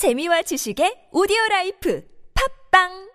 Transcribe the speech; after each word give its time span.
재미와 0.00 0.40
지식의 0.48 1.12
오디오 1.12 1.36
라이프. 1.50 2.00
팝빵 2.32 3.09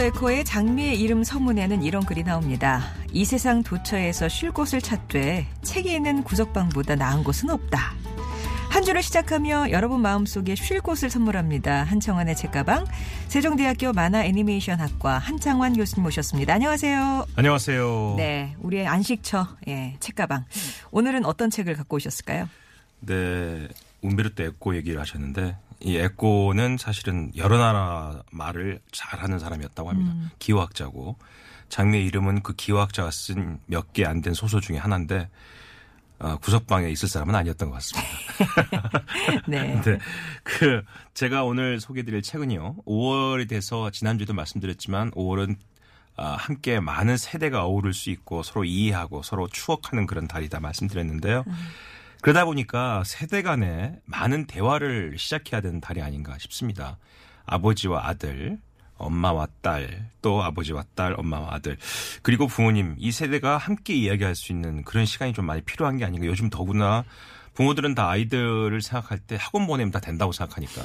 에코의 0.00 0.44
장미의 0.44 1.00
이름 1.00 1.24
서문에는 1.24 1.82
이런 1.82 2.04
글이 2.04 2.24
나옵니다. 2.24 2.82
이 3.12 3.24
세상 3.24 3.62
도처에서 3.62 4.28
쉴 4.28 4.52
곳을 4.52 4.80
찾되 4.80 5.46
책에 5.62 5.94
있는 5.94 6.22
구석방보다 6.22 6.96
나은 6.96 7.24
곳은 7.24 7.50
없다. 7.50 7.94
한 8.70 8.84
주를 8.84 9.02
시작하며 9.02 9.70
여러분 9.70 10.00
마음속에 10.00 10.54
쉴 10.54 10.80
곳을 10.80 11.10
선물합니다. 11.10 11.84
한청환의 11.84 12.36
책가방, 12.36 12.84
세종대학교 13.28 13.92
만화 13.92 14.24
애니메이션 14.24 14.78
학과 14.78 15.18
한창환 15.18 15.74
교수님 15.74 16.04
모셨습니다. 16.04 16.54
안녕하세요. 16.54 17.26
안녕하세요. 17.34 18.14
네, 18.18 18.54
우리의 18.60 18.86
안식처, 18.86 19.48
예, 19.68 19.96
책가방. 20.00 20.44
오늘은 20.90 21.24
어떤 21.24 21.50
책을 21.50 21.76
갖고 21.76 21.96
오셨을까요? 21.96 22.48
네, 23.00 23.68
움베르토 24.02 24.42
에코 24.42 24.76
얘기를 24.76 25.00
하셨는데 25.00 25.56
이 25.80 25.96
에코는 25.96 26.76
사실은 26.78 27.30
여러 27.36 27.58
나라 27.58 28.22
말을 28.32 28.80
잘하는 28.92 29.38
사람이었다고 29.38 29.88
합니다. 29.90 30.12
음. 30.12 30.30
기호학자고 30.38 31.16
장미의 31.68 32.04
이름은 32.06 32.42
그 32.42 32.54
기호학자가 32.54 33.10
쓴 33.10 33.60
몇 33.70 33.92
개 33.92 34.04
안 34.04 34.22
된 34.22 34.34
소설 34.34 34.60
중에 34.60 34.76
하나인데 34.78 35.28
어, 36.20 36.36
구석방에 36.38 36.88
있을 36.90 37.08
사람은 37.08 37.34
아니었던 37.36 37.70
것 37.70 37.74
같습니다. 37.76 38.08
네. 39.46 39.80
네. 39.84 39.98
그 40.42 40.82
제가 41.14 41.44
오늘 41.44 41.78
소개드릴 41.80 42.22
책은요. 42.22 42.76
5월이 42.84 43.48
돼서 43.48 43.90
지난주에도 43.90 44.34
말씀드렸지만 44.34 45.12
5월은 45.12 45.56
아, 46.16 46.32
함께 46.36 46.80
많은 46.80 47.16
세대가 47.16 47.64
어우를 47.64 47.94
수 47.94 48.10
있고 48.10 48.42
서로 48.42 48.64
이해하고 48.64 49.22
서로 49.22 49.46
추억하는 49.46 50.06
그런 50.06 50.26
달이다 50.26 50.58
말씀드렸는데요. 50.58 51.44
그러다 52.20 52.44
보니까 52.44 53.02
세대 53.04 53.42
간에 53.42 54.00
많은 54.04 54.46
대화를 54.46 55.16
시작해야 55.18 55.60
되는 55.60 55.80
달이 55.80 56.02
아닌가 56.02 56.36
싶습니다. 56.38 56.98
아버지와 57.46 58.06
아들, 58.08 58.58
엄마와 58.96 59.46
딸, 59.62 60.10
또 60.20 60.42
아버지와 60.42 60.84
딸, 60.94 61.14
엄마와 61.16 61.54
아들, 61.54 61.78
그리고 62.22 62.46
부모님, 62.46 62.96
이 62.98 63.12
세대가 63.12 63.56
함께 63.56 63.94
이야기할 63.94 64.34
수 64.34 64.52
있는 64.52 64.82
그런 64.84 65.06
시간이 65.06 65.32
좀 65.32 65.46
많이 65.46 65.62
필요한 65.62 65.96
게 65.96 66.04
아닌가. 66.04 66.26
요즘 66.26 66.50
더구나 66.50 67.04
부모들은 67.54 67.94
다 67.94 68.08
아이들을 68.08 68.80
생각할 68.82 69.18
때 69.18 69.36
학원 69.38 69.66
보내면 69.66 69.90
다 69.90 70.00
된다고 70.00 70.32
생각하니까. 70.32 70.82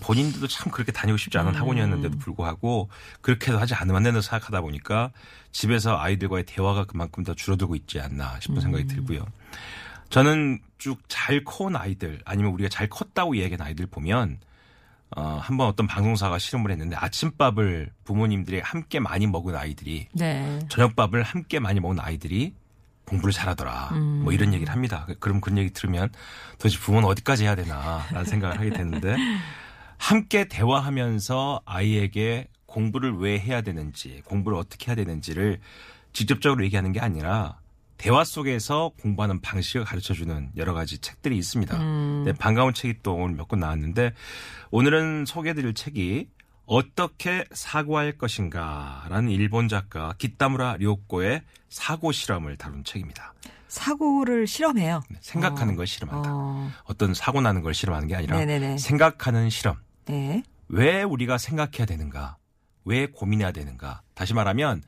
본인들도 0.00 0.46
참 0.46 0.72
그렇게 0.72 0.90
다니고 0.90 1.18
싶지 1.18 1.36
않은 1.36 1.54
학원이었는데도 1.54 2.16
불구하고 2.16 2.88
그렇게도 3.20 3.58
하지 3.58 3.74
않으면 3.74 3.96
안 3.98 4.02
된다고 4.04 4.22
생각하다 4.22 4.62
보니까 4.62 5.10
집에서 5.50 5.98
아이들과의 5.98 6.44
대화가 6.46 6.84
그만큼 6.84 7.24
더 7.24 7.34
줄어들고 7.34 7.76
있지 7.76 8.00
않나 8.00 8.40
싶은 8.40 8.60
생각이 8.60 8.86
들고요. 8.86 9.26
저는 10.12 10.60
쭉 10.76 11.00
잘 11.08 11.42
커온 11.44 11.74
아이들 11.74 12.20
아니면 12.24 12.52
우리가 12.52 12.68
잘 12.68 12.88
컸다고 12.88 13.34
이야기하는 13.34 13.64
아이들 13.64 13.86
보면 13.86 14.38
어, 15.16 15.38
한번 15.40 15.68
어떤 15.68 15.86
방송사가 15.86 16.38
실험을 16.38 16.70
했는데 16.70 16.96
아침밥을 16.96 17.90
부모님들이 18.04 18.60
함께 18.60 19.00
많이 19.00 19.26
먹은 19.26 19.54
아이들이 19.56 20.08
네. 20.12 20.58
저녁밥을 20.68 21.22
함께 21.22 21.58
많이 21.58 21.80
먹은 21.80 21.98
아이들이 22.00 22.54
공부를 23.06 23.32
잘하더라. 23.32 23.90
뭐 24.22 24.32
이런 24.32 24.52
얘기를 24.52 24.72
합니다. 24.72 25.06
그럼 25.20 25.40
그런 25.40 25.58
얘기 25.58 25.70
들으면 25.70 26.10
도대체 26.58 26.78
부모는 26.78 27.08
어디까지 27.08 27.44
해야 27.44 27.54
되나라는 27.54 28.24
생각을 28.24 28.58
하게 28.58 28.70
되는데 28.70 29.16
함께 29.98 30.46
대화하면서 30.46 31.62
아이에게 31.64 32.48
공부를 32.66 33.16
왜 33.16 33.38
해야 33.38 33.60
되는지, 33.60 34.22
공부를 34.24 34.58
어떻게 34.58 34.88
해야 34.88 34.96
되는지를 34.96 35.60
직접적으로 36.12 36.64
얘기하는 36.64 36.92
게 36.92 37.00
아니라 37.00 37.61
대화 38.02 38.24
속에서 38.24 38.90
공부하는 39.00 39.40
방식을 39.40 39.84
가르쳐 39.84 40.12
주는 40.12 40.50
여러 40.56 40.74
가지 40.74 40.98
책들이 40.98 41.38
있습니다. 41.38 41.78
네, 42.24 42.32
반가운 42.32 42.74
책이 42.74 42.94
또 43.04 43.14
오늘 43.14 43.36
몇 43.36 43.46
권 43.46 43.60
나왔는데 43.60 44.12
오늘은 44.72 45.24
소개해 45.24 45.54
드릴 45.54 45.72
책이 45.72 46.28
어떻게 46.66 47.44
사고할 47.52 48.18
것인가라는 48.18 49.30
일본 49.30 49.68
작가 49.68 50.14
기타무라 50.18 50.78
료꼬의 50.80 51.42
사고 51.68 52.10
실험을 52.10 52.56
다룬 52.56 52.82
책입니다. 52.82 53.34
사고를 53.68 54.48
실험해요. 54.48 55.02
네, 55.08 55.18
생각하는 55.20 55.74
어. 55.74 55.76
걸 55.76 55.86
실험한다. 55.86 56.30
어, 56.32 56.70
어떤 56.86 57.14
사고 57.14 57.40
나는 57.40 57.62
걸 57.62 57.72
실험하는 57.72 58.08
게 58.08 58.16
아니라 58.16 58.36
네네네. 58.36 58.78
생각하는 58.78 59.48
실험. 59.48 59.76
네. 60.06 60.42
왜 60.68 61.04
우리가 61.04 61.38
생각해야 61.38 61.86
되는가? 61.86 62.36
왜 62.84 63.06
고민해야 63.06 63.52
되는가? 63.52 64.02
다시 64.14 64.34
말하면 64.34 64.82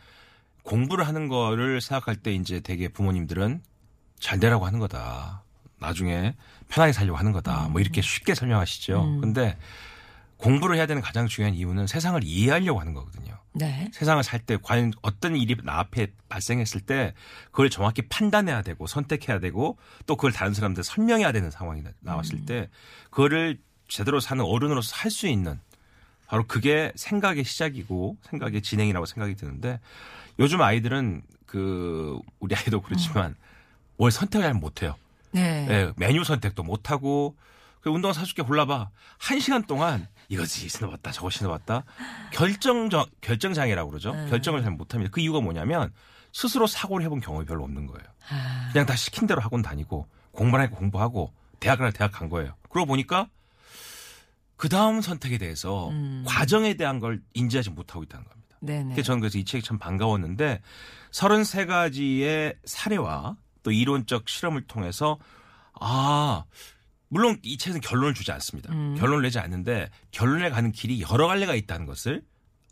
공부를 0.64 1.06
하는 1.06 1.28
거를 1.28 1.80
생각할 1.80 2.16
때 2.16 2.32
이제 2.32 2.58
되게 2.60 2.88
부모님들은 2.88 3.62
잘 4.18 4.40
되라고 4.40 4.66
하는 4.66 4.78
거다. 4.80 5.44
나중에 5.78 6.34
편하게 6.68 6.92
살려고 6.92 7.18
하는 7.18 7.32
거다. 7.32 7.68
뭐 7.68 7.80
이렇게 7.80 8.00
쉽게 8.00 8.34
설명하시죠. 8.34 9.20
근데 9.20 9.56
공부를 10.38 10.76
해야 10.76 10.86
되는 10.86 11.00
가장 11.02 11.26
중요한 11.26 11.54
이유는 11.54 11.86
세상을 11.86 12.22
이해하려고 12.24 12.80
하는 12.80 12.92
거거든요. 12.94 13.38
네. 13.52 13.88
세상을 13.92 14.22
살 14.24 14.40
때 14.40 14.58
과연 14.60 14.92
어떤 15.02 15.36
일이 15.36 15.56
나 15.62 15.78
앞에 15.78 16.08
발생했을 16.28 16.80
때 16.80 17.14
그걸 17.50 17.70
정확히 17.70 18.02
판단해야 18.08 18.62
되고 18.62 18.86
선택해야 18.86 19.38
되고 19.38 19.78
또 20.06 20.16
그걸 20.16 20.32
다른 20.32 20.52
사람들 20.54 20.82
설명해야 20.82 21.30
되는 21.32 21.50
상황이 21.50 21.82
나- 21.82 21.92
나왔을 22.00 22.44
때 22.46 22.68
그거를 23.10 23.58
제대로 23.88 24.18
사는 24.20 24.42
어른으로서 24.44 24.96
할 24.96 25.10
수 25.10 25.28
있는 25.28 25.60
바로 26.26 26.44
그게 26.46 26.92
생각의 26.96 27.44
시작이고 27.44 28.16
생각의 28.22 28.62
진행이라고 28.62 29.06
생각이 29.06 29.34
드는데 29.34 29.80
요즘 30.38 30.60
아이들은 30.62 31.22
그 31.46 32.18
우리 32.40 32.54
아이도 32.54 32.80
그렇지만 32.80 33.36
뭘 33.96 34.10
선택을 34.10 34.44
잘 34.44 34.54
못해요. 34.54 34.96
네. 35.32 35.66
예, 35.68 35.92
메뉴 35.96 36.24
선택도 36.24 36.62
못하고 36.62 37.36
그 37.80 37.90
운동화 37.90 38.12
사줄게 38.12 38.42
골라봐. 38.42 38.90
한 39.18 39.40
시간 39.40 39.64
동안 39.64 40.08
이거지 40.28 40.68
신어봤다 40.68 41.12
저거 41.12 41.30
신어봤다. 41.30 41.84
결정 42.32 42.88
결정 43.20 43.52
장애라고 43.52 43.90
그러죠. 43.90 44.12
결정을 44.30 44.62
잘 44.62 44.72
못합니다 44.72 45.10
그 45.12 45.20
이유가 45.20 45.40
뭐냐면 45.40 45.92
스스로 46.32 46.66
사고를 46.66 47.04
해본 47.04 47.20
경험이 47.20 47.46
별로 47.46 47.62
없는 47.64 47.86
거예요. 47.86 48.04
아, 48.30 48.70
그냥 48.72 48.86
다 48.86 48.96
시킨 48.96 49.26
대로 49.26 49.40
학원 49.40 49.62
다니고 49.62 50.08
공부를 50.32 50.64
하고 50.64 50.76
공부하고 50.76 51.32
대학을 51.60 51.92
대학 51.92 52.10
간 52.10 52.28
거예요. 52.28 52.54
그러고 52.70 52.86
보니까 52.86 53.28
그 54.64 54.70
다음 54.70 55.02
선택에 55.02 55.36
대해서 55.36 55.92
과정에 56.24 56.72
대한 56.72 56.98
걸 56.98 57.20
인지하지 57.34 57.68
못하고 57.68 58.02
있다는 58.02 58.24
겁니다 58.24 58.56
네네. 58.60 59.02
저는 59.02 59.20
그래서 59.20 59.36
이 59.36 59.44
책이 59.44 59.62
참 59.62 59.78
반가웠는데 59.78 60.62
33가지의 61.10 62.56
사례와 62.64 63.36
또 63.62 63.70
이론적 63.70 64.26
실험을 64.26 64.66
통해서 64.66 65.18
아, 65.78 66.44
물론 67.08 67.38
이 67.42 67.58
책은 67.58 67.82
결론을 67.82 68.14
주지 68.14 68.32
않습니다. 68.32 68.72
음. 68.72 68.96
결론을 68.98 69.20
내지 69.20 69.38
않는데 69.38 69.90
결론에 70.12 70.48
가는 70.48 70.72
길이 70.72 71.02
여러 71.02 71.26
갈래가 71.26 71.54
있다는 71.54 71.84
것을 71.84 72.22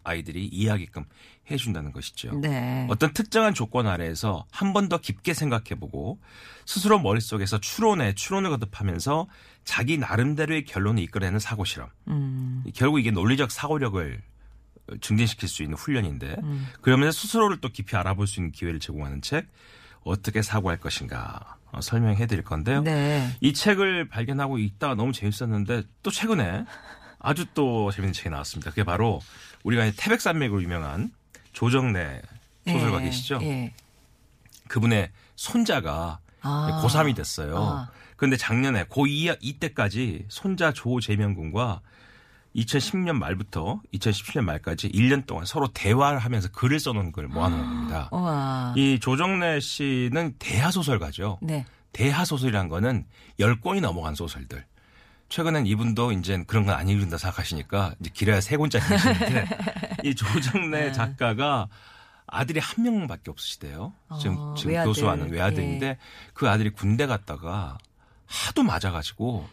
아이들이 0.05 0.47
이해하게끔 0.47 1.05
해준다는 1.51 1.93
것이죠. 1.93 2.35
네. 2.41 2.87
어떤 2.89 3.13
특정한 3.13 3.53
조건 3.55 3.87
아래에서 3.87 4.47
한 4.51 4.73
번 4.73 4.89
더 4.89 4.99
깊게 4.99 5.35
생각해보고 5.35 6.19
스스로 6.67 6.99
머릿속에서 6.99 7.59
추론에 7.61 8.15
추론을 8.15 8.51
거듭하면서 8.51 9.27
자기 9.65 9.99
나름대로의 9.99 10.65
결론을 10.65 11.03
이끌어내는 11.05 11.39
사고 11.39 11.65
실험. 11.65 11.89
음. 12.09 12.65
결국 12.75 12.99
이게 13.01 13.11
논리적 13.11 13.51
사고력을 13.51 14.21
증진시킬 15.01 15.49
수 15.49 15.63
있는 15.63 15.77
훈련인데 15.79 16.37
음. 16.43 16.67
그러면서 16.81 17.21
스스로를 17.21 17.61
또 17.61 17.69
깊이 17.69 17.97
알아볼 17.97 18.27
수 18.27 18.41
있는 18.41 18.51
기회를 18.53 18.81
제공하는 18.81 19.23
책 19.23 19.47
어떻게 20.05 20.43
사고할 20.43 20.79
것인가 20.79 21.57
어, 21.71 21.81
설명해 21.81 22.27
드릴 22.27 22.43
건데요. 22.45 22.83
네. 22.83 23.31
이 23.41 23.53
책을 23.55 24.09
발견하고 24.09 24.59
있다가 24.59 24.95
너무 24.95 25.13
재밌었는데 25.13 25.85
또 26.03 26.11
최근에 26.11 26.65
아주 27.21 27.47
또 27.55 27.91
재밌는 27.93 28.13
책이 28.13 28.29
나왔습니다. 28.31 28.71
그게 28.71 28.83
바로 28.85 29.21
우리가 29.63 29.91
태백산맥으로 29.97 30.63
유명한 30.63 31.11
조정래 31.53 32.21
소설가 32.67 33.01
예, 33.01 33.05
계시죠? 33.05 33.39
예. 33.43 33.73
그분의 34.69 35.11
손자가 35.37 36.21
아. 36.41 36.83
고3이 36.85 37.15
됐어요. 37.15 37.57
아. 37.57 37.91
그런데 38.17 38.37
작년에 38.37 38.85
고2 38.85 39.39
이때까지 39.41 40.27
손자 40.29 40.73
조재명 40.73 41.35
군과 41.35 41.81
2010년 42.55 43.13
말부터 43.15 43.81
2017년 43.95 44.43
말까지 44.43 44.91
1년 44.91 45.27
동안 45.27 45.45
서로 45.47 45.69
대화를 45.73 46.19
하면서 46.19 46.49
글을 46.51 46.79
써놓은 46.79 47.13
걸 47.13 47.29
모아놓은 47.29 47.61
겁니다. 47.61 48.09
우와. 48.13 48.75
이 48.77 48.99
조정래 49.01 49.61
씨는 49.61 50.35
대하 50.39 50.71
소설가죠. 50.71 51.39
네. 51.43 51.65
대하 51.93 52.25
소설이란 52.25 52.69
거는 52.69 53.07
10권이 53.41 53.81
넘어간 53.81 54.15
소설들. 54.15 54.65
최근엔 55.33 55.67
이분도 55.67 56.13
이제 56.13 56.45
그런 56.47 56.67
건 56.67 56.75
안 56.77 56.89
읽는다 56.91 57.17
생각하시니까 57.17 57.95
이제 58.01 58.11
길어야 58.13 58.41
세 58.43 58.59
권짜리 58.59 58.85
읽시는데 58.85 59.47
이 60.05 60.15
조정래 60.15 60.85
네. 60.87 60.93
작가가 60.93 61.69
아들이 62.27 62.61
한 62.61 62.85
명밖에 62.85 63.31
없으시대요. 63.31 63.95
지금, 64.21 64.37
어, 64.39 64.55
지금 64.57 64.73
외아들. 64.73 64.91
교수하는 64.91 65.31
외아들인데 65.31 65.87
예. 65.87 65.99
그 66.35 66.49
아들이 66.51 66.69
군대 66.71 67.07
갔다가 67.07 67.79
하도 68.27 68.63
맞아가지고 68.63 69.49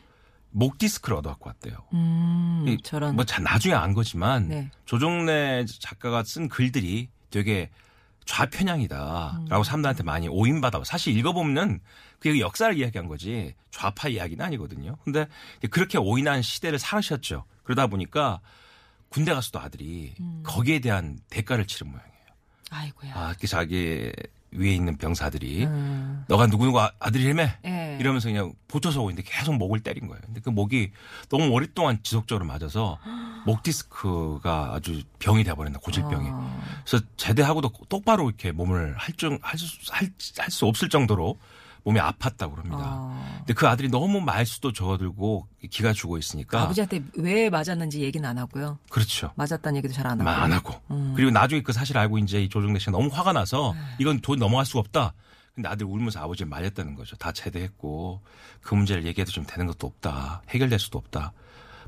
목 0.52 0.78
디스크를 0.78 1.18
얻어갖고 1.18 1.50
왔대요. 1.50 1.78
음, 1.94 2.66
이 2.68 2.78
저런. 2.84 3.16
뭐 3.16 3.24
자- 3.24 3.40
나중에 3.42 3.74
안 3.74 3.94
거지만 3.94 4.48
네. 4.50 4.72
조정래 4.86 5.66
작가가 5.80 6.24
쓴 6.24 6.50
글들이 6.50 7.08
되게 7.30 7.70
좌편향이다라고 8.30 9.64
사람들한테 9.64 10.04
많이 10.04 10.28
오인받아. 10.28 10.84
사실 10.84 11.18
읽어보면 11.18 11.80
그게 12.20 12.40
역사를 12.40 12.76
이야기한 12.78 13.08
거지 13.08 13.56
좌파 13.72 14.08
이야기는 14.08 14.44
아니거든요. 14.46 14.96
근데 15.04 15.26
그렇게 15.72 15.98
오인한 15.98 16.42
시대를 16.42 16.78
살으셨죠. 16.80 17.46
그러다 17.64 17.88
보니까 17.88 18.40
군대 19.10 19.34
가서도 19.34 19.60
아들이 19.60 20.14
거기에 20.44 20.80
대한 20.80 21.18
대가를 21.30 21.66
치른 21.66 21.92
모양이에요. 21.92 22.10
아이고야. 22.70 23.14
아, 23.16 23.34
그 23.40 23.48
자기 23.48 24.12
위에 24.52 24.74
있는 24.74 24.96
병사들이 24.98 25.66
음. 25.66 26.24
너가 26.28 26.46
누구누구 26.48 26.80
아- 26.80 26.92
아들이라며 27.00 27.44
예. 27.66 27.79
이러면서 28.00 28.30
그냥 28.30 28.54
보초서 28.68 29.02
오고 29.02 29.12
있는데 29.12 29.30
계속 29.30 29.54
목을 29.56 29.82
때린 29.82 30.08
거예요. 30.08 30.22
근데 30.26 30.42
그 30.42 30.50
목이 30.50 30.92
너무 31.30 31.50
오랫동안 31.50 32.00
지속적으로 32.04 32.46
맞아서 32.46 32.98
목 33.46 33.64
디스크가 33.64 34.74
아주 34.74 35.02
병이 35.20 35.44
돼버렸나 35.44 35.80
고질병이. 35.80 36.30
어. 36.32 36.62
그래서 36.86 37.04
제대하고도 37.18 37.72
똑바로 37.90 38.28
이렇게 38.30 38.52
몸을 38.52 38.96
할줄 38.98 39.40
할수 39.42 39.68
수 40.50 40.66
없을 40.66 40.90
정도로 40.90 41.38
몸이 41.84 41.98
아팠다고 42.00 42.52
그럽니다. 42.56 42.78
어. 42.82 43.36
근데 43.40 43.54
그 43.54 43.68
아들이 43.68 43.88
너무 43.90 44.20
말수도 44.20 44.74
적어들고 44.74 45.48
기가 45.72 45.94
죽어 45.94 46.18
있으니까 46.18 46.64
아버지한테 46.64 47.02
왜 47.16 47.50
맞았는지 47.50 48.02
얘기는 48.02 48.28
안 48.28 48.38
하고요. 48.38 48.78
그렇죠. 48.90 49.32
맞았다는 49.36 49.78
얘기도 49.78 49.94
잘 49.94 50.06
안 50.06 50.14
하고. 50.14 50.24
말안 50.24 50.52
하고. 50.52 50.76
음. 50.92 51.14
그리고 51.16 51.32
나중에 51.32 51.62
그 51.62 51.72
사실 51.72 51.98
알고 51.98 52.18
이제 52.20 52.44
이 52.44 52.50
조정래 52.50 52.80
씨가 52.80 52.92
너무 52.92 53.10
화가 53.12 53.32
나서 53.34 53.74
네. 53.76 53.82
이건 54.00 54.20
돈 54.20 54.40
넘어갈 54.40 54.66
수가 54.66 54.80
없다. 54.82 55.14
근데 55.60 55.68
아들 55.68 55.88
울면서 55.88 56.22
아버지를 56.22 56.50
말렸다는 56.50 56.96
거죠. 56.96 57.18
다 57.18 57.34
제대했고 57.34 58.22
그 58.62 58.76
문제를 58.76 59.06
얘기해도 59.06 59.30
좀 59.30 59.46
되는 59.46 59.68
것도 59.68 59.88
없다. 59.88 60.42
해결될 60.48 60.80
수도 60.80 60.98
없다. 60.98 61.34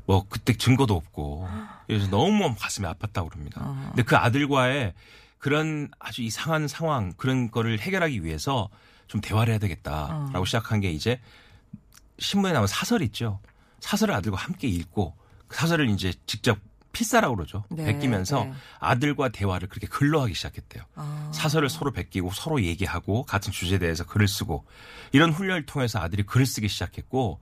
뭐 0.04 0.26
그때 0.28 0.52
증거도 0.52 0.94
없고 0.94 1.48
그래서 1.86 2.06
너무 2.10 2.54
가슴이 2.54 2.86
아팠다고 2.86 3.30
그럽니다. 3.30 3.62
어. 3.64 3.84
근데 3.88 4.02
그 4.02 4.14
아들과의 4.14 4.92
그런 5.38 5.88
아주 5.98 6.20
이상한 6.20 6.68
상황 6.68 7.14
그런 7.14 7.50
거를 7.50 7.80
해결하기 7.80 8.22
위해서 8.24 8.68
좀 9.06 9.22
대화를 9.22 9.52
해야 9.52 9.58
되겠다라고 9.58 10.42
어. 10.42 10.44
시작한 10.44 10.80
게 10.80 10.90
이제 10.90 11.18
신문에 12.18 12.52
나온 12.52 12.66
사설 12.66 13.00
있죠. 13.00 13.40
사설을 13.80 14.14
아들과 14.14 14.36
함께 14.36 14.68
읽고 14.68 15.16
그 15.48 15.56
사설을 15.56 15.88
이제 15.88 16.12
직접 16.26 16.58
필사라고 17.02 17.36
그러죠. 17.36 17.64
네, 17.68 17.84
베끼면서 17.84 18.44
네. 18.44 18.52
아들과 18.78 19.28
대화를 19.30 19.68
그렇게 19.68 19.86
글로 19.86 20.20
하기 20.22 20.34
시작했대요. 20.34 20.84
아. 20.94 21.30
사설을 21.34 21.68
서로 21.68 21.90
베끼고 21.90 22.30
서로 22.32 22.62
얘기하고 22.62 23.24
같은 23.24 23.52
주제에 23.52 23.78
대해서 23.78 24.04
글을 24.04 24.28
쓰고 24.28 24.64
이런 25.12 25.32
훈련을 25.32 25.66
통해서 25.66 25.98
아들이 26.00 26.22
글을 26.22 26.46
쓰기 26.46 26.68
시작했고 26.68 27.40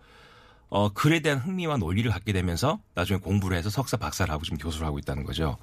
어, 0.71 0.89
글에 0.93 1.21
대한 1.21 1.39
흥미와 1.39 1.77
논리를 1.79 2.11
갖게 2.11 2.33
되면서 2.33 2.81
나중에 2.95 3.19
공부를 3.21 3.57
해서 3.57 3.71
석사 3.71 3.97
박사를 3.97 4.33
하고 4.33 4.45
지금 4.45 4.57
교수를 4.59 4.87
하고 4.87 4.99
있다는 4.99 5.25
거죠. 5.25 5.57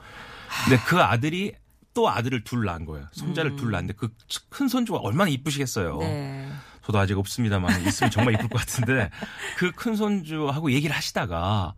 근데 0.66 0.82
그 0.86 1.02
아들이 1.02 1.54
또 1.94 2.10
아들을 2.10 2.44
둘 2.44 2.66
낳은 2.66 2.86
거예요. 2.86 3.08
손자를 3.14 3.56
둘 3.56 3.72
낳는데 3.72 3.94
그 3.94 4.10
큰 4.50 4.68
손주가 4.68 5.00
얼마나 5.00 5.30
이쁘시겠어요. 5.32 5.98
네. 6.00 6.50
저도 6.86 7.00
아직 7.00 7.18
없습니다만 7.18 7.86
있으면 7.88 8.12
정말 8.12 8.36
이쁠 8.36 8.48
것 8.50 8.60
같은데 8.60 9.10
그 9.58 9.72
큰 9.72 9.96
손주하고 9.96 10.72
얘기를 10.72 10.96
하시다가 10.96 11.74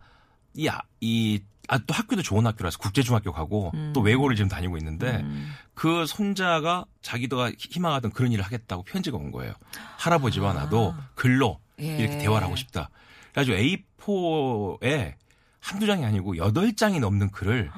이, 0.54 0.68
아, 0.68 0.80
이, 1.00 1.40
아, 1.72 1.78
또 1.86 1.94
학교도 1.94 2.22
좋은 2.22 2.44
학교라서 2.44 2.78
국제중학교 2.78 3.30
가고 3.32 3.70
또 3.92 4.00
외고를 4.00 4.34
지금 4.34 4.48
다니고 4.48 4.76
있는데 4.78 5.18
음. 5.22 5.54
그 5.74 6.04
손자가 6.04 6.84
자기도가 7.00 7.52
희망하던 7.56 8.10
그런 8.10 8.32
일을 8.32 8.44
하겠다고 8.44 8.82
편지가 8.82 9.16
온 9.16 9.30
거예요. 9.30 9.54
할아버지와 9.98 10.52
나도 10.52 10.96
글로 11.14 11.60
예. 11.80 11.96
이렇게 11.96 12.18
대화를 12.18 12.44
하고 12.44 12.56
싶다. 12.56 12.90
그래가지고 13.32 13.56
A4에 14.04 15.14
한두 15.60 15.86
장이 15.86 16.04
아니고 16.04 16.36
여덟 16.38 16.74
장이 16.74 16.98
넘는 16.98 17.30
글을 17.30 17.70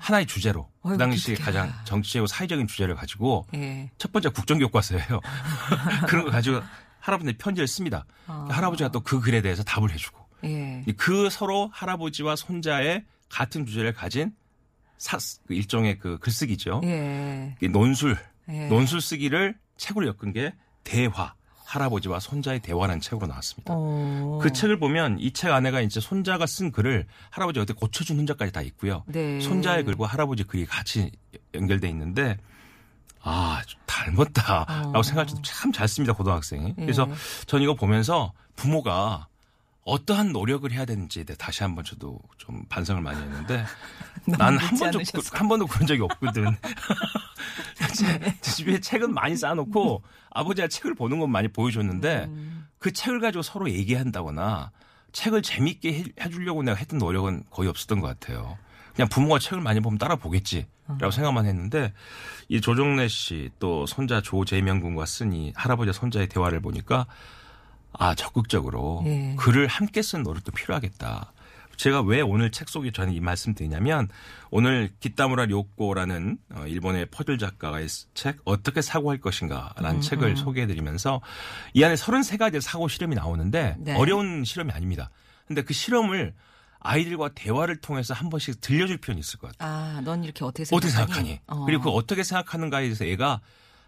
하나의 0.00 0.26
주제로 0.26 0.68
그 0.82 0.88
어이구, 0.90 0.98
당시 0.98 1.32
기특해. 1.32 1.44
가장 1.44 1.72
정치적이고 1.84 2.26
사회적인 2.26 2.66
주제를 2.66 2.94
가지고 2.94 3.46
예. 3.54 3.90
첫 3.98 4.10
번째 4.10 4.30
국정교과서예요. 4.30 5.20
그런 6.08 6.24
거 6.24 6.30
가지고 6.30 6.62
할아버지한테 7.00 7.36
편지를 7.38 7.66
씁니다. 7.68 8.06
아. 8.26 8.46
할아버지가 8.50 8.90
또 8.90 9.00
그 9.00 9.20
글에 9.20 9.42
대해서 9.42 9.62
답을 9.62 9.90
해주고 9.92 10.18
예. 10.44 10.84
그 10.96 11.28
서로 11.30 11.68
할아버지와 11.74 12.36
손자의 12.36 13.04
같은 13.28 13.66
주제를 13.66 13.92
가진 13.92 14.32
사, 14.98 15.18
그 15.46 15.54
일종의 15.54 15.98
그 15.98 16.18
글쓰기죠. 16.18 16.80
예. 16.84 17.56
이 17.60 17.68
논술, 17.68 18.16
예. 18.48 18.68
논술 18.68 19.00
쓰기를 19.00 19.56
책으로 19.76 20.06
엮은 20.06 20.32
게 20.32 20.52
대화, 20.84 21.34
할아버지와 21.64 22.20
손자의 22.20 22.60
대화라는 22.60 23.00
책으로 23.00 23.26
나왔습니다. 23.26 23.74
어. 23.76 24.38
그 24.42 24.52
책을 24.52 24.78
보면 24.78 25.18
이 25.18 25.32
책 25.32 25.50
안에가 25.50 25.80
이제 25.80 25.98
손자가 25.98 26.46
쓴 26.46 26.70
글을 26.70 27.06
할아버지가 27.30 27.62
어떻게 27.62 27.78
고쳐준 27.78 28.18
흔적까지 28.18 28.52
다 28.52 28.62
있고요. 28.62 29.02
네. 29.06 29.40
손자의 29.40 29.84
글과 29.84 30.06
할아버지 30.06 30.44
글이 30.44 30.66
같이 30.66 31.10
연결돼 31.54 31.88
있는데 31.88 32.36
아, 33.20 33.62
좀 33.66 33.80
닮았다라고 33.86 34.98
어. 34.98 35.02
생각할 35.02 35.26
때도 35.26 35.42
참잘 35.42 35.88
씁니다, 35.88 36.12
고등학생이. 36.12 36.74
예. 36.78 36.82
그래서 36.82 37.08
전 37.46 37.62
이거 37.62 37.74
보면서 37.74 38.32
부모가 38.54 39.26
어떠한 39.84 40.32
노력을 40.32 40.70
해야 40.72 40.84
되는지에 40.84 41.24
대해 41.24 41.36
다시 41.36 41.62
한번 41.62 41.84
저도 41.84 42.18
좀 42.38 42.64
반성을 42.68 43.02
많이 43.02 43.20
했는데 43.20 43.64
난 44.38 44.56
한 44.58 44.78
번도? 44.78 44.98
그- 44.98 45.20
한 45.36 45.48
번도 45.48 45.66
그런 45.66 45.86
적이 45.86 46.02
없거든. 46.02 46.56
제 47.94 48.34
집에 48.40 48.80
책은 48.80 49.12
많이 49.12 49.36
쌓아놓고 49.36 50.02
아버지가 50.30 50.68
책을 50.68 50.94
보는 50.94 51.18
건 51.18 51.30
많이 51.30 51.48
보여줬는데 51.48 52.24
음. 52.28 52.66
그 52.78 52.92
책을 52.92 53.20
가지고 53.20 53.42
서로 53.42 53.70
얘기한다거나 53.70 54.72
책을 55.12 55.42
재밌게 55.42 55.92
해- 55.92 56.04
해주려고 56.20 56.62
내가 56.62 56.76
했던 56.76 56.98
노력은 56.98 57.44
거의 57.50 57.68
없었던 57.68 58.00
것 58.00 58.06
같아요. 58.08 58.56
그냥 58.96 59.08
부모가 59.08 59.38
책을 59.38 59.60
많이 59.60 59.80
보면 59.80 59.98
따라 59.98 60.16
보겠지라고 60.16 61.10
생각만 61.10 61.46
했는데 61.46 61.92
이 62.48 62.60
조정래 62.60 63.08
씨 63.08 63.50
또 63.58 63.86
손자 63.86 64.20
조재명 64.22 64.80
군과 64.80 65.04
쓴이 65.06 65.52
할아버지 65.56 65.92
손자의 65.92 66.28
대화를 66.28 66.60
보니까 66.60 67.06
아 67.98 68.14
적극적으로 68.14 69.02
예. 69.06 69.34
글을 69.36 69.66
함께 69.66 70.02
쓴 70.02 70.22
노력도 70.22 70.52
필요하겠다. 70.52 71.32
제가 71.76 72.02
왜 72.02 72.20
오늘 72.20 72.50
책 72.50 72.68
속에 72.68 72.92
저는 72.92 73.12
이 73.12 73.20
말씀 73.20 73.54
드리냐면 73.54 74.08
오늘 74.50 74.92
기타무라 75.00 75.46
료꼬라는 75.46 76.38
어, 76.54 76.66
일본의 76.66 77.06
퍼즐 77.06 77.38
작가의 77.38 77.88
책 78.14 78.38
어떻게 78.44 78.80
사고할 78.80 79.18
것인가라는 79.20 80.00
책을 80.00 80.36
소개해드리면서 80.36 81.20
이 81.72 81.82
안에 81.82 81.94
33가지의 81.94 82.60
사고 82.60 82.88
실험이 82.88 83.16
나오는데 83.16 83.76
네. 83.78 83.96
어려운 83.96 84.44
실험이 84.44 84.72
아닙니다. 84.72 85.10
근데 85.46 85.62
그 85.62 85.74
실험을 85.74 86.34
아이들과 86.80 87.30
대화를 87.34 87.80
통해서 87.80 88.14
한 88.14 88.28
번씩 88.28 88.60
들려줄 88.60 88.98
필요는 88.98 89.18
있을 89.18 89.38
것 89.38 89.50
같아요. 89.52 89.70
아, 89.70 90.00
넌 90.02 90.22
이렇게 90.22 90.44
어떻게 90.44 90.64
생각하니? 90.66 90.86
어떻게 90.86 90.92
생각하니? 90.92 91.40
어. 91.46 91.64
그리고 91.64 91.84
그 91.84 91.90
어떻게 91.90 92.22
생각하는가에 92.22 92.82
대해서 92.82 93.04
애가 93.04 93.40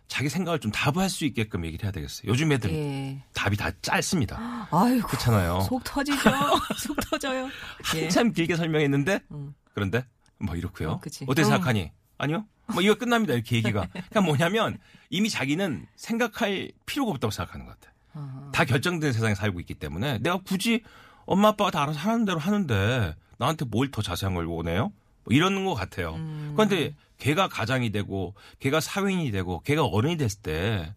자기 0.08 0.28
생각을 0.28 0.60
좀 0.60 0.70
답할 0.70 1.10
수 1.10 1.24
있게끔 1.24 1.64
얘기를 1.64 1.84
해야 1.84 1.90
되겠어요. 1.92 2.30
요즘 2.30 2.52
애들 2.52 2.70
은 2.70 2.74
예. 2.76 3.22
답이 3.34 3.56
다 3.56 3.70
짧습니다. 3.82 4.68
아이고. 4.70 5.08
그렇잖아요. 5.08 5.60
속 5.62 5.82
터지죠. 5.84 6.30
속 6.78 6.96
터져요. 7.10 7.48
예. 7.96 8.02
한참 8.02 8.32
길게 8.32 8.56
설명했는데 8.56 9.20
음. 9.32 9.54
그런데 9.74 10.04
뭐 10.38 10.54
이렇고요. 10.56 10.90
어. 10.90 10.94
어떻게 10.94 11.24
어. 11.42 11.44
생각하니? 11.44 11.90
아니요. 12.18 12.46
뭐 12.72 12.82
이거 12.82 12.94
끝납니다. 12.94 13.34
이렇게 13.34 13.56
얘기가. 13.56 13.86
그러니까 13.92 14.20
뭐냐면 14.20 14.78
이미 15.10 15.28
자기는 15.28 15.86
생각할 15.96 16.70
필요가 16.86 17.10
없다고 17.12 17.30
생각하는 17.30 17.66
것 17.66 17.78
같아요. 17.78 17.94
어. 18.14 18.50
다 18.52 18.64
결정된 18.64 19.12
세상에 19.12 19.34
살고 19.34 19.60
있기 19.60 19.74
때문에 19.74 20.18
내가 20.18 20.38
굳이 20.38 20.82
엄마 21.26 21.48
아빠가 21.48 21.70
다 21.70 21.82
알아서 21.82 21.98
하는 21.98 22.24
대로 22.24 22.38
하는데 22.38 23.14
나한테 23.38 23.64
뭘 23.66 23.90
더 23.90 24.00
자세한 24.02 24.34
걸 24.34 24.46
원해요? 24.46 24.92
뭐 25.24 25.34
이러는 25.34 25.64
것 25.64 25.74
같아요. 25.74 26.14
음. 26.14 26.52
그런데 26.56 26.94
걔가 27.18 27.48
가장이 27.48 27.90
되고 27.92 28.34
걔가 28.60 28.80
사회인이 28.80 29.30
되고 29.30 29.60
걔가 29.60 29.84
어른이 29.84 30.16
됐을 30.16 30.40
때 30.42 30.94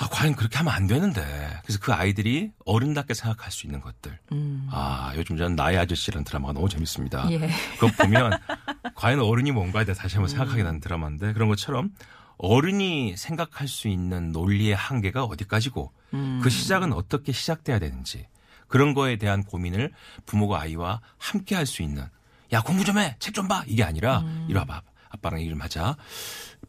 아, 0.00 0.08
과연 0.08 0.36
그렇게 0.36 0.56
하면 0.58 0.72
안 0.72 0.86
되는데. 0.86 1.20
그래서 1.64 1.80
그 1.82 1.92
아이들이 1.92 2.52
어른답게 2.64 3.14
생각할 3.14 3.50
수 3.50 3.66
있는 3.66 3.80
것들. 3.80 4.16
음. 4.30 4.68
아, 4.70 5.12
요즘 5.16 5.36
저는 5.36 5.56
나의 5.56 5.76
아저씨라는 5.76 6.22
드라마가 6.22 6.52
너무 6.52 6.68
재밌습니다. 6.68 7.28
예. 7.32 7.50
그거 7.80 7.90
보면 8.04 8.30
과연 8.94 9.18
어른이 9.18 9.50
뭔가에 9.50 9.84
대해 9.84 9.96
다시 9.96 10.14
한번 10.14 10.28
생각하게 10.28 10.62
되는 10.62 10.78
드라마인데 10.78 11.32
그런 11.32 11.48
것처럼 11.48 11.90
어른이 12.36 13.16
생각할 13.16 13.66
수 13.66 13.88
있는 13.88 14.30
논리의 14.30 14.76
한계가 14.76 15.24
어디까지고 15.24 15.92
음. 16.14 16.40
그 16.44 16.48
시작은 16.48 16.92
어떻게 16.92 17.32
시작돼야 17.32 17.80
되는지 17.80 18.28
그런 18.68 18.94
거에 18.94 19.16
대한 19.16 19.42
고민을 19.42 19.90
부모가 20.26 20.60
아이와 20.60 21.00
함께 21.18 21.56
할 21.56 21.66
수 21.66 21.82
있는 21.82 22.04
야 22.52 22.60
공부 22.62 22.84
좀 22.84 22.98
해 22.98 23.16
책 23.18 23.34
좀 23.34 23.48
봐 23.48 23.64
이게 23.66 23.82
아니라 23.82 24.20
음. 24.20 24.46
이리 24.48 24.56
와봐 24.56 24.82
아빠랑 25.10 25.40
얘기를 25.40 25.60
하자 25.60 25.96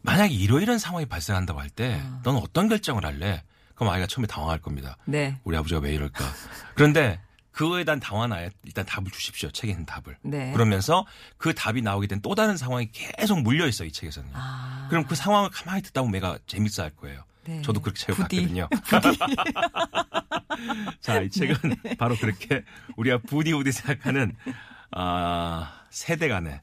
만약에 0.02 0.32
이러이러한 0.34 0.78
상황이 0.78 1.06
발생한다고 1.06 1.60
할때넌 1.60 2.36
어떤 2.36 2.68
결정을 2.68 3.04
할래 3.04 3.42
그럼 3.74 3.92
아이가 3.92 4.06
처음에 4.06 4.26
당황할 4.26 4.60
겁니다 4.60 4.96
네. 5.06 5.38
우리 5.44 5.56
아버지가 5.56 5.80
왜 5.80 5.94
이럴까 5.94 6.24
그런데 6.74 7.20
그거에 7.52 7.84
대한 7.84 7.98
당황하에 8.00 8.50
일단 8.64 8.86
답을 8.86 9.10
주십시오 9.10 9.50
책에 9.50 9.72
있는 9.72 9.84
답을 9.84 10.16
네. 10.22 10.52
그러면서 10.52 11.04
그 11.36 11.52
답이 11.54 11.82
나오게 11.82 12.06
된 12.06 12.20
또 12.22 12.34
다른 12.34 12.56
상황이 12.56 12.90
계속 12.92 13.40
물려 13.42 13.66
있어 13.66 13.84
이 13.84 13.92
책에서는 13.92 14.30
아. 14.34 14.86
그럼 14.90 15.04
그 15.04 15.14
상황을 15.14 15.50
가만히 15.50 15.82
듣다 15.82 16.02
보면 16.02 16.14
애가 16.16 16.38
재밌어 16.46 16.82
할 16.82 16.90
거예요. 16.90 17.24
네. 17.44 17.60
저도 17.62 17.80
그렇게 17.80 17.98
책을 17.98 18.14
부디. 18.16 18.36
봤거든요. 18.42 18.68
자, 21.00 21.20
이 21.20 21.30
책은 21.30 21.76
네. 21.82 21.96
바로 21.96 22.16
그렇게 22.16 22.62
우리가 22.96 23.18
부디 23.18 23.52
부디 23.52 23.72
생각하는 23.72 24.36
아, 24.92 25.84
세대 25.90 26.28
간의 26.28 26.52
음. 26.54 26.58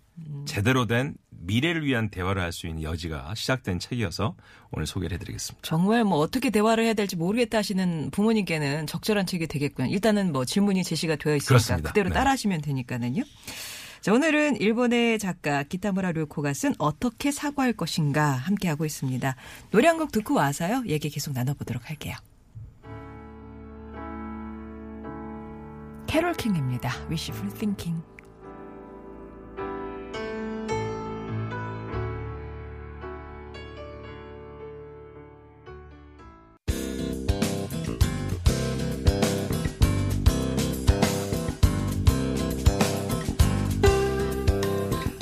제대로 0.45 0.85
된 0.87 1.15
미래를 1.29 1.85
위한 1.85 2.09
대화를 2.09 2.41
할 2.41 2.51
수 2.51 2.67
있는 2.67 2.83
여지가 2.83 3.33
시작된 3.35 3.79
책이어서 3.79 4.35
오늘 4.71 4.85
소개를 4.87 5.15
해드리겠습니다. 5.15 5.61
정말 5.67 6.03
뭐 6.03 6.17
어떻게 6.19 6.49
대화를 6.49 6.83
해야 6.85 6.93
될지 6.93 7.15
모르겠다 7.15 7.59
하시는 7.59 8.09
부모님께는 8.11 8.87
적절한 8.87 9.25
책이 9.27 9.47
되겠고요. 9.47 9.87
일단은 9.87 10.31
뭐 10.33 10.43
질문이 10.45 10.83
제시가 10.83 11.15
되어 11.17 11.35
있으니까 11.35 11.47
그렇습니다. 11.47 11.89
그대로 11.89 12.09
네. 12.09 12.15
따라하시면 12.15 12.61
되니까는요. 12.61 13.23
자, 14.01 14.13
오늘은 14.13 14.57
일본의 14.61 15.19
작가 15.19 15.63
기타무라 15.63 16.11
료코가 16.13 16.53
쓴 16.53 16.73
어떻게 16.77 17.31
사과할 17.31 17.73
것인가 17.73 18.31
함께하고 18.31 18.85
있습니다. 18.85 19.35
노래 19.71 19.87
한 19.87 19.97
곡 19.97 20.11
듣고 20.11 20.35
와서요. 20.35 20.83
얘기 20.87 21.09
계속 21.09 21.33
나눠보도록 21.33 21.89
할게요. 21.89 22.15
캐롤 26.07 26.33
킹입니다. 26.33 26.89
Wishful 27.09 27.53
Thinking. 27.53 28.01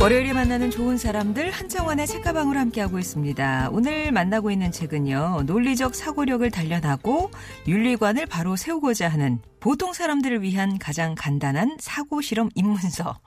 월요일에 0.06 0.34
만나는 0.34 0.70
좋은 0.70 0.98
사람들 1.00 1.50
한정원의 1.50 2.06
책가방으로 2.06 2.60
함께하고 2.60 3.00
있습니다. 3.00 3.70
오늘 3.72 4.12
만나고 4.12 4.52
있는 4.52 4.72
책은요. 4.72 5.46
논리적 5.48 5.96
사고력을 5.96 6.48
단련하고 6.52 7.32
윤리관을 7.68 8.28
바로 8.28 8.56
세우고자 8.56 9.08
하는 9.08 9.40
보통 9.60 9.94
사람들을 9.94 10.44
위한 10.44 10.78
가장 10.78 11.16
간단한 11.18 11.78
사고 11.80 12.22
실험 12.22 12.52
입문서. 12.54 13.20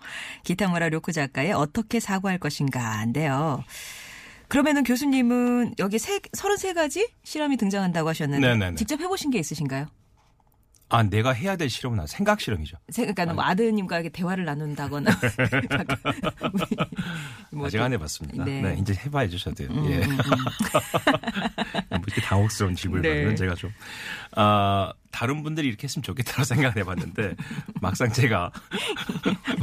기타무라 0.44 0.88
료코 0.90 1.10
작가의 1.10 1.50
어떻게 1.50 1.98
사고할 1.98 2.38
것인가인데요. 2.38 3.64
그러면은 4.46 4.84
교수님은 4.84 5.74
여기 5.80 5.98
세, 5.98 6.20
33가지 6.20 7.10
실험이 7.24 7.56
등장한다고 7.56 8.08
하셨는데 8.08 8.46
네네네. 8.46 8.76
직접 8.76 9.00
해보신 9.00 9.32
게 9.32 9.40
있으신가요? 9.40 9.86
아, 10.90 11.02
내가 11.02 11.32
해야 11.32 11.56
될 11.56 11.68
실험은 11.68 12.06
생각 12.06 12.40
실험이죠. 12.40 12.78
그러니까 12.94 13.26
뭐 13.26 13.44
아드님과 13.44 13.96
이렇게 14.00 14.08
대화를 14.08 14.46
나눈다거나 14.46 15.10
우리 17.50 17.58
뭐 17.58 17.66
아직 17.66 17.78
또- 17.78 17.84
안 17.84 17.92
해봤습니다. 17.92 18.44
네. 18.44 18.60
음, 18.60 18.62
네. 18.64 18.76
이제 18.80 18.94
해봐야죠, 18.94 19.38
저도. 19.38 19.64
예. 19.64 19.68
뭐 21.90 22.00
이렇게 22.06 22.20
당혹스러운 22.22 22.74
질문을 22.74 23.02
네. 23.02 23.14
받으면 23.16 23.36
제가 23.36 23.54
좀, 23.54 23.72
아, 24.32 24.92
다른 25.10 25.42
분들이 25.42 25.68
이렇게 25.68 25.84
했으면 25.84 26.02
좋겠다고 26.02 26.44
생각을 26.44 26.76
해봤는데, 26.78 27.34
막상 27.80 28.12
제가 28.12 28.50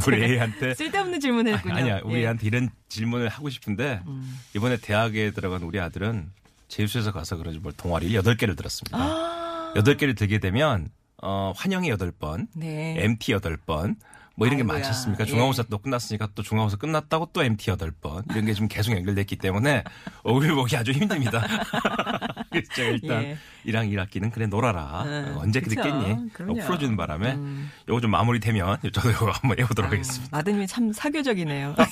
우리 0.06 0.24
애한테 0.24 0.74
쓸데없는 0.76 1.20
질문을 1.20 1.56
했군요. 1.58 1.76
아니야, 1.76 2.00
우리 2.04 2.16
예. 2.18 2.22
애한테 2.24 2.48
이런 2.48 2.70
질문을 2.90 3.30
하고 3.30 3.50
싶은데, 3.50 4.02
음. 4.08 4.40
이번에 4.56 4.78
대학에 4.78 5.32
들어간 5.32 5.64
우리 5.64 5.80
아들은 5.80 6.30
제주에서 6.68 7.12
가서 7.12 7.38
그런지 7.38 7.60
뭘 7.60 7.74
동아리를 7.76 8.20
8개를 8.22 8.58
들었습니다. 8.58 8.98
아. 8.98 9.74
8개를 9.76 10.18
들게 10.18 10.40
되면, 10.40 10.90
어, 11.28 11.54
환영이 11.56 11.90
8번, 11.92 12.48
네. 12.54 12.96
MT 13.00 13.34
8번, 13.34 13.96
뭐 14.36 14.46
이런 14.46 14.58
게 14.58 14.62
아이고야. 14.62 14.74
많지 14.76 14.88
않습니까? 14.90 15.24
예. 15.24 15.28
중간고사 15.28 15.64
또 15.72 15.80
끝났으니까 15.80 16.28
또 16.36 16.44
중간고사 16.44 16.78
끝났다고 16.78 17.30
또 17.34 17.42
MT 17.42 17.72
8번. 17.72 18.30
이런 18.30 18.46
게 18.46 18.54
지금 18.54 18.68
계속 18.68 18.92
연결됐기 18.92 19.38
때문에 19.38 19.84
어울 20.24 20.54
보기 20.54 20.78
아주 20.78 20.92
힘듭니다. 20.92 21.42
그래서 22.52 22.74
제가 22.76 22.90
일단 22.90 23.24
예. 23.24 23.38
1학 23.66 23.92
1학기는 23.92 24.32
그래 24.32 24.46
놀아라. 24.46 25.04
어, 25.06 25.40
언제 25.40 25.62
그쵸. 25.62 25.76
듣겠니? 25.82 26.32
그럼요. 26.34 26.62
어, 26.62 26.66
풀어주는 26.66 26.96
바람에 26.96 27.34
음. 27.34 27.72
요거 27.90 28.02
좀 28.02 28.12
마무리되면 28.12 28.80
저도 28.94 29.10
이거 29.10 29.32
한번 29.32 29.58
해보도록 29.60 29.92
하겠습니다. 29.92 30.38
아드님이 30.38 30.68
참 30.68 30.94
사교적이네요. 30.94 31.76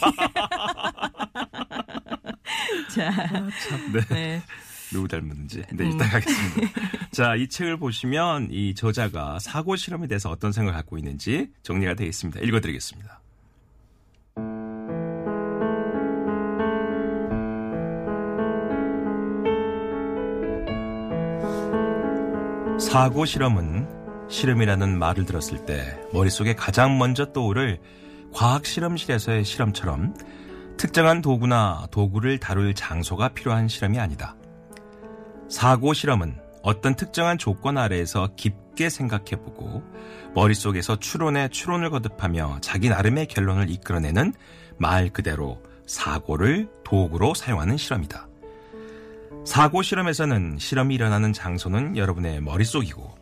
자, 2.93 3.11
네. 3.93 4.01
네. 4.09 4.41
누구 4.93 5.07
닮았는지. 5.07 5.63
네, 5.73 5.83
음. 5.83 5.91
이따 5.91 6.07
가겠습니다. 6.07 6.79
자, 7.11 7.35
이 7.35 7.47
책을 7.47 7.77
보시면 7.77 8.49
이 8.51 8.73
저자가 8.75 9.39
사고 9.39 9.75
실험에 9.75 10.07
대해서 10.07 10.29
어떤 10.29 10.51
생각을 10.51 10.77
갖고 10.77 10.97
있는지 10.97 11.49
정리가 11.63 11.95
되어 11.95 12.07
있습니다. 12.07 12.39
읽어드리겠습니다. 12.41 13.19
사고 22.79 23.25
실험은 23.25 23.87
실험이라는 24.29 24.97
말을 24.97 25.25
들었을 25.25 25.65
때 25.65 25.99
머릿속에 26.13 26.53
가장 26.53 26.97
먼저 26.97 27.31
떠오를 27.31 27.79
과학 28.33 28.65
실험실에서의 28.65 29.45
실험처럼 29.45 30.13
특정한 30.77 31.21
도구나 31.21 31.87
도구를 31.91 32.39
다룰 32.39 32.73
장소가 32.73 33.29
필요한 33.29 33.67
실험이 33.67 33.99
아니다. 33.99 34.35
사고 35.53 35.93
실험은 35.93 36.35
어떤 36.63 36.95
특정한 36.95 37.37
조건 37.37 37.77
아래에서 37.77 38.29
깊게 38.35 38.89
생각해보고 38.89 39.83
머릿속에서 40.33 40.97
추론에 40.97 41.47
추론을 41.47 41.91
거듭하며 41.91 42.57
자기 42.61 42.89
나름의 42.89 43.27
결론을 43.27 43.69
이끌어내는 43.69 44.33
말 44.79 45.11
그대로 45.11 45.61
사고를 45.85 46.69
도구로 46.83 47.35
사용하는 47.35 47.77
실험이다. 47.77 48.27
사고 49.45 49.83
실험에서는 49.83 50.57
실험이 50.57 50.95
일어나는 50.95 51.33
장소는 51.33 51.97
여러분의 51.97 52.41
머릿속이고 52.41 53.15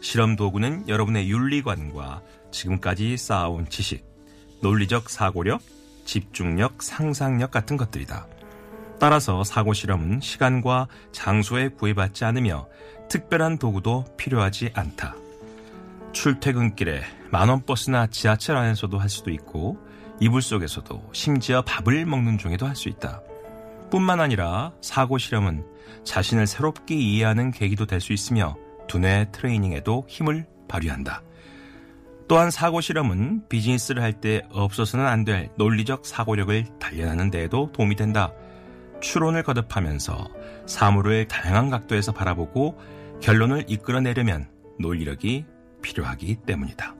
실험 0.00 0.36
도구는 0.36 0.88
여러분의 0.88 1.28
윤리관과 1.28 2.22
지금까지 2.50 3.18
쌓아온 3.18 3.68
지식, 3.68 4.06
논리적 4.62 5.10
사고력, 5.10 5.60
집중력, 6.06 6.82
상상력 6.82 7.50
같은 7.50 7.76
것들이다. 7.76 8.26
따라서 9.04 9.44
사고 9.44 9.74
실험은 9.74 10.22
시간과 10.22 10.88
장소에 11.12 11.68
구애받지 11.68 12.24
않으며 12.24 12.66
특별한 13.10 13.58
도구도 13.58 14.06
필요하지 14.16 14.70
않다. 14.72 15.14
출퇴근길에 16.14 17.02
만원 17.30 17.66
버스나 17.66 18.06
지하철 18.06 18.56
안에서도 18.56 18.96
할 18.98 19.10
수도 19.10 19.30
있고 19.30 19.76
이불 20.20 20.40
속에서도 20.40 21.10
심지어 21.12 21.60
밥을 21.60 22.06
먹는 22.06 22.38
중에도 22.38 22.66
할 22.66 22.74
수 22.74 22.88
있다. 22.88 23.20
뿐만 23.90 24.20
아니라 24.20 24.72
사고 24.80 25.18
실험은 25.18 25.66
자신을 26.04 26.46
새롭게 26.46 26.94
이해하는 26.94 27.50
계기도 27.50 27.84
될 27.84 28.00
수 28.00 28.14
있으며 28.14 28.56
두뇌 28.88 29.26
트레이닝에도 29.32 30.06
힘을 30.08 30.46
발휘한다. 30.66 31.20
또한 32.26 32.50
사고 32.50 32.80
실험은 32.80 33.42
비즈니스를 33.50 34.02
할 34.02 34.14
때 34.14 34.40
없어서는 34.50 35.06
안 35.06 35.26
될 35.26 35.50
논리적 35.58 36.06
사고력을 36.06 36.64
단련하는 36.80 37.30
데에도 37.30 37.70
도움이 37.72 37.96
된다. 37.96 38.32
추론을 39.04 39.42
거듭하면서 39.42 40.30
사물을 40.66 41.28
다양한 41.28 41.68
각도에서 41.68 42.12
바라보고 42.12 42.80
결론을 43.20 43.64
이끌어내려면 43.68 44.48
논리력이 44.80 45.44
필요하기 45.82 46.36
때문이다. 46.46 46.94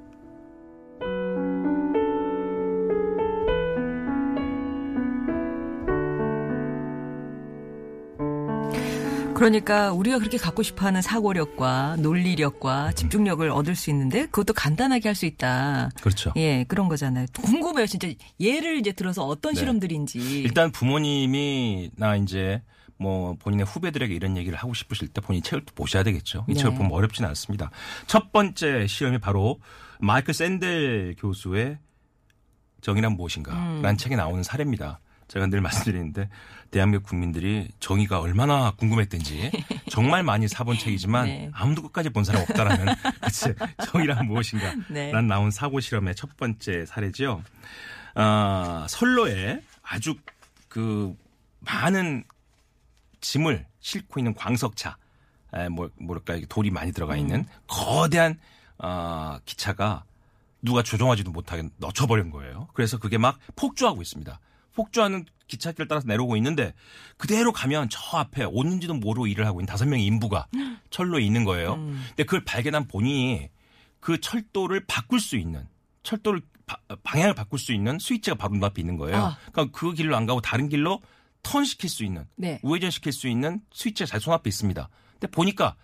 그러니까 9.35 9.93
우리가 9.93 10.19
그렇게 10.19 10.39
갖고 10.39 10.63
싶어하는 10.63 11.03
사고력과 11.03 11.97
논리력과 11.99 12.93
집중력을 12.93 13.49
얻을 13.51 13.75
수 13.75 13.91
있는데 13.91 14.27
그것도 14.27 14.55
간단하게 14.55 15.09
할 15.09 15.15
수 15.15 15.27
있다. 15.27 15.91
그렇죠. 16.01 16.33
예, 16.37 16.65
그런 16.65 16.89
거잖아요. 16.89 17.27
궁금해요, 17.41 17.87
진짜. 17.87 18.09
예를 18.41 18.79
이제 18.79 18.91
들어서 18.91 19.25
어떤 19.25 19.55
네. 19.55 19.61
실험들인지. 19.61 20.19
일단 20.43 20.73
부모님이 20.73 21.91
나 21.97 22.17
이제 22.17 22.63
뭐 22.97 23.37
본인의 23.39 23.65
후배들에게 23.65 24.13
이런 24.13 24.37
얘기를 24.37 24.59
하고 24.59 24.75
싶으실 24.75 25.07
때 25.09 25.21
본인 25.21 25.41
책을 25.43 25.65
또 25.67 25.75
보셔야 25.75 26.03
되겠죠. 26.03 26.47
이 26.49 26.55
네. 26.55 26.59
책을 26.59 26.75
보면 26.77 26.91
어렵지는 26.93 27.29
않습니다. 27.29 27.71
첫 28.09 28.33
번째 28.33 28.89
시험이 28.89 29.19
바로 29.19 29.61
마이클 30.01 30.35
샌델 30.35 31.15
교수의 31.19 31.79
정의란 32.81 33.13
무엇인가 33.13 33.53
음. 33.53 33.83
라는 33.83 33.97
책에 33.97 34.17
나오는 34.17 34.43
사례입니다. 34.43 34.99
제가 35.29 35.47
늘 35.47 35.61
말씀드리는데 35.61 36.29
대한민국 36.71 37.09
국민들이 37.09 37.69
정의가 37.79 38.21
얼마나 38.21 38.73
궁금했던지 38.73 39.51
정말 39.89 40.23
많이 40.23 40.49
사본 40.49 40.77
책이지만 40.77 41.27
네. 41.27 41.51
아무도 41.53 41.83
끝까지 41.83 42.11
본 42.11 42.25
사람 42.25 42.43
없다라는 42.43 42.95
그치 43.23 43.55
정의란 43.87 44.27
무엇인가 44.27 44.75
네. 44.89 45.13
란 45.13 45.27
나온 45.27 45.51
사고 45.51 45.81
실험의 45.81 46.15
첫 46.15 46.37
번째 46.37 46.85
사례죠. 46.87 47.43
아, 48.15 48.87
선로에 48.89 49.61
아주 49.83 50.15
그 50.69 51.15
많은 51.61 52.25
짐을 53.21 53.67
싣고 53.81 54.21
있는 54.21 54.35
광석차, 54.35 54.97
에, 55.55 55.69
뭐, 55.69 55.91
뭐랄까, 56.01 56.39
돌이 56.49 56.71
많이 56.71 56.93
들어가 56.93 57.17
있는 57.17 57.41
음. 57.41 57.45
거대한, 57.67 58.39
어, 58.79 59.39
기차가 59.45 60.05
누가 60.63 60.83
조종하지도 60.83 61.31
못하게 61.31 61.69
넣쳐버린 61.79 62.31
거예요. 62.31 62.69
그래서 62.75 62.99
그게 62.99 63.19
막 63.19 63.39
폭주하고 63.57 64.03
있습니다. 64.03 64.39
폭주하는 64.75 65.25
기찻길을 65.47 65.89
따라서 65.89 66.07
내려오고 66.07 66.37
있는데 66.37 66.73
그대로 67.17 67.53
가면 67.53 67.89
저 67.91 68.19
앞에 68.19 68.45
오는지도 68.45 68.95
모르고 68.95 69.27
일을 69.27 69.47
하고 69.47 69.61
있는 69.61 69.67
다섯 69.67 69.87
명의 69.87 70.05
인부가 70.07 70.47
철로에 70.91 71.23
있는 71.23 71.45
거예요. 71.45 71.77
근데 71.77 72.25
그걸 72.25 72.45
발견한 72.45 72.89
본인이 72.89 73.49
그 74.01 74.21
철도를 74.21 74.85
바꿀 74.87 75.21
수 75.21 75.37
있는 75.37 75.67
철도를 76.03 76.41
바- 76.67 76.79
방향을 77.03 77.35
바꿀 77.35 77.59
수 77.59 77.73
있는 77.73 77.99
스위치가 77.99 78.37
바로 78.37 78.55
눈앞에 78.55 78.81
있는 78.81 78.97
거예요. 78.97 79.17
아. 79.17 79.39
그러니까 79.53 79.79
그 79.79 79.93
길로 79.93 80.17
안 80.17 80.25
가고 80.27 80.41
다른 80.41 80.69
길로 80.69 81.01
턴 81.43 81.65
시킬 81.65 81.91
수 81.91 82.05
있는 82.05 82.27
네. 82.37 82.59
우회전 82.63 82.91
시킬 82.91 83.13
수 83.13 83.29
있는 83.29 83.61
스위치가 83.73 84.07
잘 84.07 84.21
손앞에 84.21 84.49
있습니다. 84.49 84.89
근데 85.13 85.27
보니까 85.29 85.77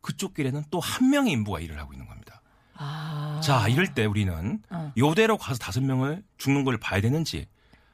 그쪽 0.00 0.34
길에는 0.34 0.62
또 0.70 0.78
한 0.78 1.10
명의 1.10 1.32
인부가 1.32 1.58
일을 1.58 1.76
하고 1.78 1.92
있는 1.92 2.06
겁니다. 2.06 2.40
아. 2.74 3.40
자, 3.42 3.66
이럴 3.66 3.94
때 3.94 4.04
우리는 4.04 4.60
어. 4.70 4.92
요대로 4.96 5.36
가서 5.38 5.58
다섯 5.58 5.82
명을 5.82 6.22
죽는 6.38 6.62
걸 6.62 6.78
봐야 6.78 7.00
되는지 7.00 7.48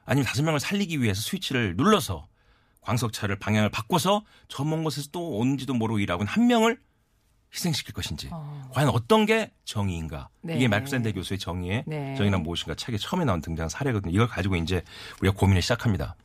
아니면 0.05 0.27
다섯 0.27 0.43
명을 0.43 0.61
살리기 0.61 1.01
위해서 1.03 1.21
스위치를 1.23 1.77
눌러서 1.77 2.27
광석차를 2.83 3.39
방향을 3.39 3.71
바꿔서 3.71 4.25
저 4.49 4.65
먼 4.65 4.85
곳에서 4.85 5.09
또 5.13 5.31
오는지도 5.39 5.75
모르고 5.75 5.99
일하고 5.99 6.25
한 6.25 6.47
명을 6.47 6.79
희생시킬 7.55 7.95
것인지 7.95 8.29
어. 8.33 8.69
과연 8.73 8.89
어떤 8.91 9.27
게 9.27 9.53
정의인가 9.65 10.29
네. 10.43 10.57
이게 10.57 10.69
마이크 10.69 10.89
샌데 10.89 11.13
교수의 11.13 11.39
정의의 11.39 11.85
네. 11.87 12.15
정의란 12.17 12.43
무엇인가 12.43 12.75
책에 12.75 12.99
처음에 12.99 13.25
나온 13.25 13.41
등장 13.41 13.69
사례거든요. 13.69 14.13
이걸 14.13 14.27
가지고 14.27 14.57
이제 14.57 14.83
우리가 15.21 15.37
고민을 15.37 15.63
시작합니다. 15.63 16.17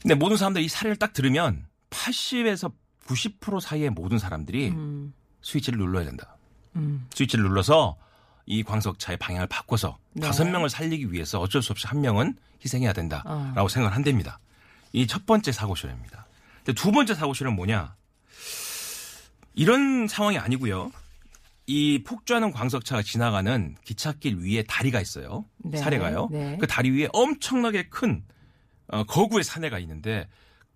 근데 0.00 0.14
모든 0.14 0.36
사람들이 0.36 0.64
이 0.64 0.68
사례를 0.68 0.96
딱 0.96 1.12
들으면 1.12 1.66
80에서 1.90 2.72
90% 3.06 3.60
사이의 3.60 3.90
모든 3.90 4.18
사람들이 4.18 4.68
음. 4.70 5.12
스위치를 5.42 5.78
눌러야 5.78 6.04
된다. 6.04 6.36
음. 6.76 7.06
스위치를 7.12 7.44
눌러서 7.44 7.96
이 8.46 8.62
광석차의 8.62 9.16
방향을 9.18 9.46
바꿔서 9.46 9.98
네. 10.12 10.26
다섯 10.26 10.44
명을 10.46 10.68
살리기 10.68 11.12
위해서 11.12 11.40
어쩔 11.40 11.62
수 11.62 11.72
없이 11.72 11.86
한 11.86 12.00
명은 12.00 12.36
희생해야 12.64 12.92
된다라고 12.92 13.62
어. 13.64 13.68
생각을 13.68 13.94
한답니다. 13.96 14.38
이 14.92 15.06
첫 15.06 15.26
번째 15.26 15.50
사고 15.52 15.74
실험입니다. 15.74 16.26
근데 16.64 16.80
두 16.80 16.92
번째 16.92 17.14
사고 17.14 17.34
실험은 17.34 17.56
뭐냐? 17.56 17.94
이런 19.54 20.06
상황이 20.08 20.38
아니고요. 20.38 20.90
이 21.66 22.02
폭주하는 22.04 22.52
광석차가 22.52 23.02
지나가는 23.02 23.74
기찻길 23.84 24.38
위에 24.38 24.64
다리가 24.64 25.00
있어요. 25.00 25.44
네. 25.58 25.78
사례가요. 25.78 26.28
네. 26.30 26.58
그 26.60 26.66
다리 26.66 26.90
위에 26.90 27.08
엄청나게 27.12 27.88
큰 27.88 28.24
어, 28.88 29.04
거구의 29.04 29.44
사내가 29.44 29.78
있는데 29.78 30.28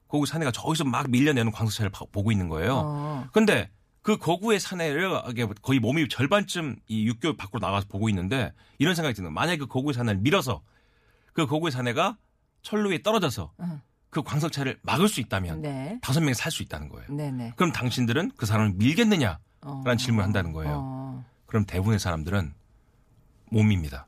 거구 0.08 0.24
사내가 0.24 0.50
저기서 0.50 0.84
막 0.84 1.10
밀려내는 1.10 1.52
광석차를 1.52 1.90
봐- 1.90 2.06
보고 2.10 2.32
있는 2.32 2.48
거예요. 2.48 2.82
어. 2.84 3.28
근데 3.32 3.68
그 4.08 4.16
거구의 4.16 4.58
사내를 4.58 5.10
거의 5.60 5.80
몸이 5.80 6.08
절반쯤 6.08 6.76
이 6.88 7.06
육교 7.06 7.36
밖으로 7.36 7.60
나가서 7.60 7.88
보고 7.90 8.08
있는데 8.08 8.54
이런 8.78 8.94
생각이 8.94 9.14
드는 9.14 9.26
거예요. 9.28 9.34
만약에 9.34 9.58
그 9.58 9.66
거구의 9.66 9.92
사내를 9.92 10.22
밀어서 10.22 10.62
그 11.34 11.46
거구의 11.46 11.72
사내가 11.72 12.16
철로 12.62 12.88
위에 12.88 13.02
떨어져서 13.02 13.52
응. 13.60 13.82
그 14.08 14.22
광석차를 14.22 14.78
막을 14.80 15.08
수 15.10 15.20
있다면 15.20 15.60
네. 15.60 15.98
다섯 16.00 16.20
명이 16.20 16.32
살 16.32 16.50
수 16.50 16.62
있다는 16.62 16.88
거예요. 16.88 17.06
네네. 17.14 17.52
그럼 17.56 17.70
당신들은 17.70 18.30
그 18.38 18.46
사람을 18.46 18.72
밀겠느냐? 18.76 19.38
어. 19.60 19.82
라는 19.84 19.98
질문을 19.98 20.24
한다는 20.24 20.54
거예요. 20.54 20.72
어. 20.82 21.24
그럼 21.44 21.66
대부분의 21.66 21.98
사람들은 21.98 22.54
못 23.50 23.62
밉니다. 23.62 24.06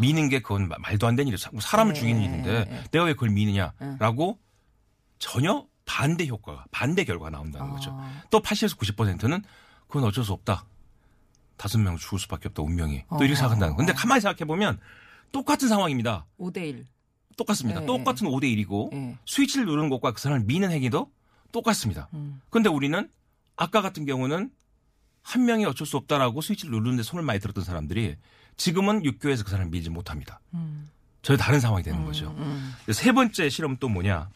미는 0.00 0.28
게 0.28 0.42
그건 0.42 0.68
마- 0.68 0.76
말도 0.78 1.08
안 1.08 1.16
되는 1.16 1.26
일이에요. 1.26 1.38
사- 1.38 1.50
사람을 1.60 1.90
아. 1.90 1.94
네. 1.94 2.00
죽이는 2.00 2.20
일인데 2.22 2.84
내가 2.92 3.04
왜 3.06 3.14
그걸 3.14 3.30
미느냐라고 3.30 4.38
전혀 5.18 5.66
반대 5.84 6.26
효과가 6.26 6.64
반대 6.70 7.04
결과가 7.04 7.30
나온다는 7.30 7.70
거죠. 7.70 7.90
어. 7.92 8.22
또 8.30 8.40
80에서 8.40 8.78
90%는 8.78 9.42
그건 9.86 10.04
어쩔 10.04 10.24
수 10.24 10.32
없다. 10.32 10.64
다섯 11.56 11.78
명 11.78 11.96
죽을 11.96 12.18
수밖에 12.18 12.48
없다 12.48 12.62
운명이 12.62 13.04
또 13.10 13.18
이렇게 13.18 13.32
어. 13.32 13.36
생각한다는 13.36 13.74
거. 13.74 13.78
근데 13.78 13.92
가만히 13.92 14.20
생각해 14.20 14.44
보면 14.44 14.78
똑같은 15.32 15.68
상황입니다. 15.68 16.26
5대 16.38 16.58
1. 16.68 16.86
똑같습니다. 17.36 17.80
네. 17.80 17.86
똑같은 17.86 18.28
5대 18.28 18.44
1이고 18.44 18.90
네. 18.92 19.18
스위치를 19.26 19.66
누르는 19.66 19.88
것과 19.90 20.12
그 20.12 20.20
사람을 20.20 20.44
미는 20.46 20.70
행위도 20.70 21.10
똑같습니다. 21.52 22.08
음. 22.14 22.40
근데 22.50 22.68
우리는 22.68 23.08
아까 23.56 23.82
같은 23.82 24.06
경우는 24.06 24.50
한 25.22 25.44
명이 25.44 25.64
어쩔 25.64 25.86
수 25.86 25.96
없다라고 25.96 26.40
스위치를 26.40 26.72
누르는데 26.72 27.02
손을 27.02 27.24
많이 27.24 27.40
들었던 27.40 27.64
사람들이 27.64 28.16
지금은 28.56 29.04
육교에서 29.04 29.44
그 29.44 29.50
사람을 29.50 29.70
밀지 29.70 29.90
못합니다. 29.90 30.40
음. 30.54 30.90
전혀 31.22 31.38
다른 31.38 31.58
상황이 31.58 31.82
되는 31.82 32.04
거죠. 32.04 32.30
음. 32.36 32.74
세 32.92 33.12
번째 33.12 33.48
실험은 33.48 33.78
또 33.80 33.88
뭐냐? 33.88 34.28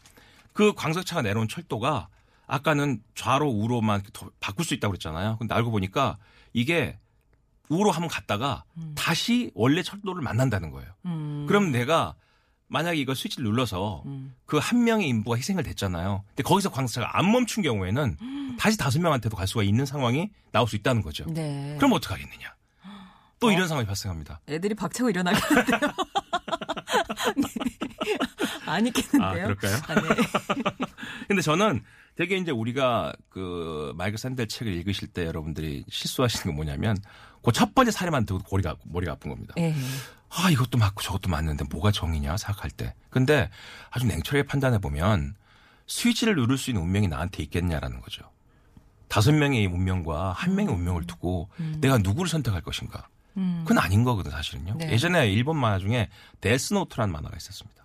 그 0.59 0.73
광석차가 0.73 1.21
내려온 1.21 1.47
철도가 1.47 2.09
아까는 2.45 3.01
좌로 3.15 3.47
우로만 3.47 4.01
바꿀 4.41 4.65
수 4.65 4.73
있다고 4.73 4.91
그랬잖아요. 4.91 5.37
근데 5.37 5.55
알고 5.55 5.71
보니까 5.71 6.17
이게 6.51 6.99
우로 7.69 7.91
한번 7.91 8.09
갔다가 8.09 8.65
다시 8.93 9.51
원래 9.55 9.81
철도를 9.81 10.21
만난다는 10.21 10.71
거예요. 10.71 10.91
음. 11.05 11.45
그럼 11.47 11.71
내가 11.71 12.15
만약에 12.67 12.99
이거 12.99 13.15
스위치를 13.15 13.45
눌러서 13.45 14.03
음. 14.07 14.35
그한 14.47 14.83
명의 14.83 15.07
인부가 15.07 15.37
희생을 15.37 15.63
됐잖아요. 15.63 16.25
근데 16.27 16.43
거기서 16.43 16.71
광석차가 16.71 17.17
안 17.17 17.31
멈춘 17.31 17.63
경우에는 17.63 18.17
다시 18.59 18.77
다섯 18.77 18.99
명한테도 18.99 19.37
갈 19.37 19.47
수가 19.47 19.63
있는 19.63 19.85
상황이 19.85 20.29
나올 20.51 20.67
수 20.67 20.75
있다는 20.75 21.03
거죠. 21.03 21.23
네. 21.29 21.77
그럼 21.77 21.93
어떡하겠느냐? 21.93 22.53
또 23.39 23.51
이런 23.51 23.69
상황이 23.69 23.87
발생합니다. 23.87 24.41
애들이 24.49 24.75
박차고 24.75 25.09
일어나겠는데요. 25.09 25.79
네. 28.81 28.89
아니겠는데요. 28.91 29.23
아, 29.23 29.33
그럴까요? 29.33 29.75
아, 29.87 29.95
네. 29.95 30.09
근데 31.27 31.41
저는 31.41 31.83
되게 32.15 32.37
이제 32.37 32.51
우리가 32.51 33.13
그 33.29 33.93
마이클 33.95 34.17
샌델 34.17 34.47
책을 34.47 34.73
읽으실 34.73 35.07
때 35.09 35.25
여러분들이 35.25 35.85
실수하시는 35.89 36.45
건 36.45 36.55
뭐냐면 36.55 36.97
그 37.43 37.51
첫 37.51 37.73
번째 37.73 37.91
사례만 37.91 38.25
들어도 38.25 38.43
머리가, 38.51 38.75
머리가 38.85 39.13
아픈 39.13 39.31
겁니다. 39.31 39.53
예. 39.57 39.73
아, 40.29 40.49
이것도 40.51 40.77
맞고 40.77 41.01
저것도 41.01 41.29
맞는데 41.29 41.65
뭐가 41.71 41.91
정이냐 41.91 42.37
생각할 42.37 42.69
때. 42.71 42.93
근데 43.09 43.49
아주 43.89 44.05
냉철하게 44.05 44.43
판단해 44.47 44.77
보면 44.79 45.35
스위치를 45.87 46.35
누를 46.35 46.57
수 46.57 46.69
있는 46.69 46.83
운명이 46.83 47.07
나한테 47.07 47.41
있겠냐라는 47.43 48.01
거죠. 48.01 48.29
다섯 49.07 49.31
명의 49.31 49.65
운명과 49.65 50.33
한 50.33 50.53
명의 50.55 50.73
운명을 50.73 51.07
두고 51.07 51.49
내가 51.77 51.97
누구를 51.97 52.29
선택할 52.29 52.61
것인가. 52.61 53.07
음. 53.37 53.61
그건 53.63 53.79
아닌 53.79 54.03
거거든 54.03 54.29
사실은요. 54.31 54.75
네. 54.77 54.91
예전에 54.91 55.31
일본 55.31 55.57
만화 55.57 55.79
중에 55.79 56.09
데스노트라는 56.41 57.11
만화가 57.11 57.35
있었습니다. 57.37 57.83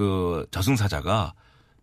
그 0.00 0.46
저승사자가 0.50 1.34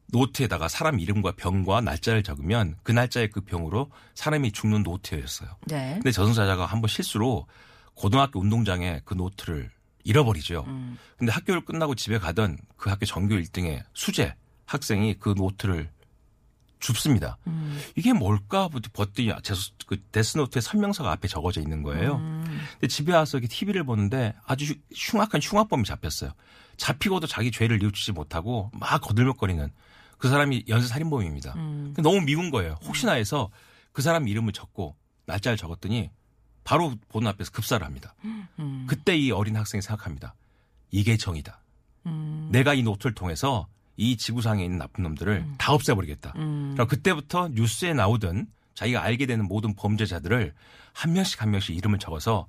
노트에다가 0.08 0.68
사람 0.70 1.00
이름과 1.00 1.34
병과 1.34 1.82
날짜를 1.82 2.24
적으면 2.24 2.74
그 2.82 2.92
날짜의 2.92 3.30
그 3.30 3.42
병으로 3.42 3.92
사람이 4.16 4.54
죽는 4.54 4.82
노트였어요. 4.82 5.50
네. 5.68 5.94
근데 5.94 6.10
저승사자가 6.10 6.66
한번 6.66 6.88
실수로 6.88 7.46
고등학교 7.94 8.40
운동장에 8.40 9.02
그 9.06 9.14
노트를 9.14 9.70
잃어버리죠. 10.04 10.64
음. 10.66 10.98
근데 11.16 11.32
학교를 11.32 11.64
끝나고 11.64 11.94
집에 11.94 12.18
가던 12.18 12.58
그 12.76 12.90
학교 12.90 13.06
전교 13.06 13.36
1등의 13.36 13.84
수재 13.94 14.34
학생이 14.66 15.20
그 15.20 15.36
노트를 15.38 15.92
줍습니다. 16.80 17.38
음. 17.48 17.80
이게 17.96 18.14
뭘까? 18.14 18.70
버더니 18.94 19.32
제- 19.44 19.54
그 19.88 20.02
데스노트의 20.12 20.62
설명서가 20.62 21.12
앞에 21.14 21.28
적어져 21.28 21.62
있는 21.62 21.82
거예요. 21.84 22.16
음. 22.18 22.44
근데 22.74 22.88
집에 22.88 23.14
와서 23.14 23.38
이렇게 23.38 23.48
TV를 23.48 23.84
보는데 23.84 24.34
아주 24.46 24.66
흉- 24.66 24.82
흉악한 24.94 25.42
흉악범이 25.42 25.84
잡혔어요. 25.86 26.32
잡히고도 26.78 27.26
자기 27.28 27.52
죄를 27.52 27.80
뉘우치지 27.80 28.12
못하고 28.12 28.70
막 28.74 29.02
거들먹거리는 29.02 29.72
그 30.18 30.30
사람이 30.30 30.66
연쇄 30.68 30.88
살인범입니다. 30.88 31.54
음. 31.56 31.94
너무 31.98 32.22
미운 32.22 32.52
거예요. 32.52 32.78
혹시나 32.84 33.14
해서 33.14 33.50
그 33.92 34.02
사람 34.02 34.28
이름을 34.28 34.54
적고 34.54 34.96
날짜를 35.26 35.58
적었더니 35.58 36.12
바로 36.64 36.94
보는 37.10 37.28
앞에서 37.30 37.52
급사를 37.52 37.84
합니다. 37.86 38.14
음. 38.26 38.86
그때 38.88 39.16
이 39.18 39.32
어린 39.32 39.56
학생이 39.56 39.82
생각합니다. 39.82 40.36
이게 40.92 41.18
정이다. 41.18 41.62
음. 42.06 42.50
내가 42.52 42.74
이 42.74 42.84
노트를 42.84 43.14
통해서 43.16 43.68
이 43.98 44.16
지구상에 44.16 44.64
있는 44.64 44.78
나쁜 44.78 45.04
놈들을 45.04 45.46
다 45.58 45.74
없애버리겠다. 45.74 46.34
음. 46.38 46.72
그럼 46.74 46.88
그때부터 46.88 47.50
뉴스에 47.50 47.94
나오던 47.94 48.48
자기가 48.76 49.02
알게 49.02 49.26
되는 49.26 49.46
모든 49.48 49.76
범죄자들을 49.76 50.54
한 50.94 51.14
명씩 51.14 51.42
한 51.42 51.52
명씩 51.52 51.76
이름을 51.76 52.00
적어서 52.00 52.48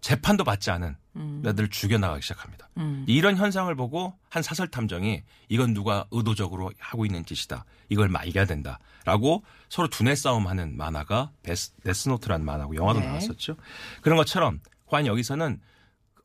재판도 0.00 0.44
받지 0.44 0.70
않은 0.70 0.96
음. 1.16 1.40
나들을 1.42 1.68
죽여나가기 1.68 2.22
시작합니다. 2.22 2.68
음. 2.78 3.04
이런 3.06 3.36
현상을 3.36 3.74
보고 3.74 4.14
한 4.28 4.42
사설 4.42 4.68
탐정이 4.68 5.22
이건 5.48 5.74
누가 5.74 6.06
의도적으로 6.10 6.72
하고 6.78 7.06
있는 7.06 7.24
짓이다. 7.24 7.64
이걸 7.88 8.08
말겨야 8.08 8.44
된다. 8.46 8.78
라고 9.04 9.44
서로 9.68 9.88
두뇌 9.88 10.14
싸움하는 10.14 10.76
만화가 10.76 11.30
데스, 11.42 11.72
데스노트라는 11.82 12.44
만화고 12.44 12.76
영화도 12.76 13.00
네. 13.00 13.06
나왔었죠. 13.06 13.56
그런 14.00 14.16
것처럼 14.16 14.60
과연 14.86 15.06
여기서는 15.06 15.60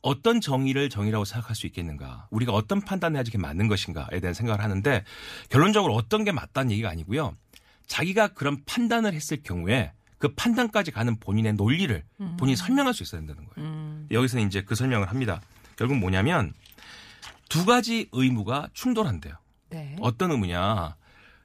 어떤 0.01 0.41
정의를 0.41 0.89
정의라고 0.89 1.25
생각할 1.25 1.55
수 1.55 1.67
있겠는가? 1.67 2.27
우리가 2.31 2.53
어떤 2.53 2.81
판단을 2.81 3.17
해야지 3.17 3.29
이게 3.29 3.37
맞는 3.37 3.67
것인가에 3.67 4.19
대한 4.19 4.33
생각을 4.33 4.63
하는데 4.63 5.03
결론적으로 5.49 5.93
어떤 5.93 6.23
게 6.23 6.31
맞다는 6.31 6.71
얘기가 6.71 6.89
아니고요. 6.89 7.35
자기가 7.87 8.29
그런 8.29 8.63
판단을 8.65 9.13
했을 9.13 9.43
경우에 9.43 9.93
그 10.17 10.33
판단까지 10.35 10.91
가는 10.91 11.19
본인의 11.19 11.53
논리를 11.53 12.03
본인이 12.37 12.55
설명할 12.55 12.93
수 12.93 13.03
있어야 13.03 13.21
된다는 13.21 13.47
거예요. 13.49 13.69
음. 13.69 14.07
여기서 14.11 14.39
이제 14.39 14.61
그 14.61 14.75
설명을 14.75 15.09
합니다. 15.09 15.41
결국 15.75 15.97
뭐냐면 15.97 16.53
두 17.49 17.65
가지 17.65 18.07
의무가 18.11 18.69
충돌한대요. 18.73 19.33
네. 19.71 19.95
어떤 19.99 20.31
의무냐? 20.31 20.95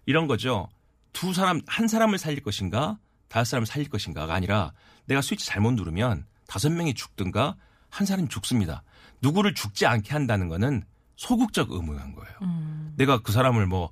이런 0.04 0.26
거죠. 0.26 0.68
두 1.12 1.32
사람, 1.32 1.60
한 1.66 1.88
사람을 1.88 2.18
살릴 2.18 2.42
것인가, 2.42 2.98
다섯 3.28 3.50
사람을 3.50 3.66
살릴 3.66 3.88
것인가가 3.88 4.34
아니라 4.34 4.72
내가 5.06 5.20
스위치 5.20 5.46
잘못 5.46 5.72
누르면 5.72 6.26
다섯 6.46 6.70
명이 6.70 6.94
죽든가 6.94 7.56
한 7.90 8.06
사람이 8.06 8.28
죽습니다. 8.28 8.82
누구를 9.22 9.54
죽지 9.54 9.86
않게 9.86 10.12
한다는 10.12 10.48
거는 10.48 10.84
소극적 11.16 11.70
의무한 11.70 12.14
거예요. 12.14 12.32
음. 12.42 12.92
내가 12.96 13.18
그 13.22 13.32
사람을 13.32 13.66
뭐, 13.66 13.90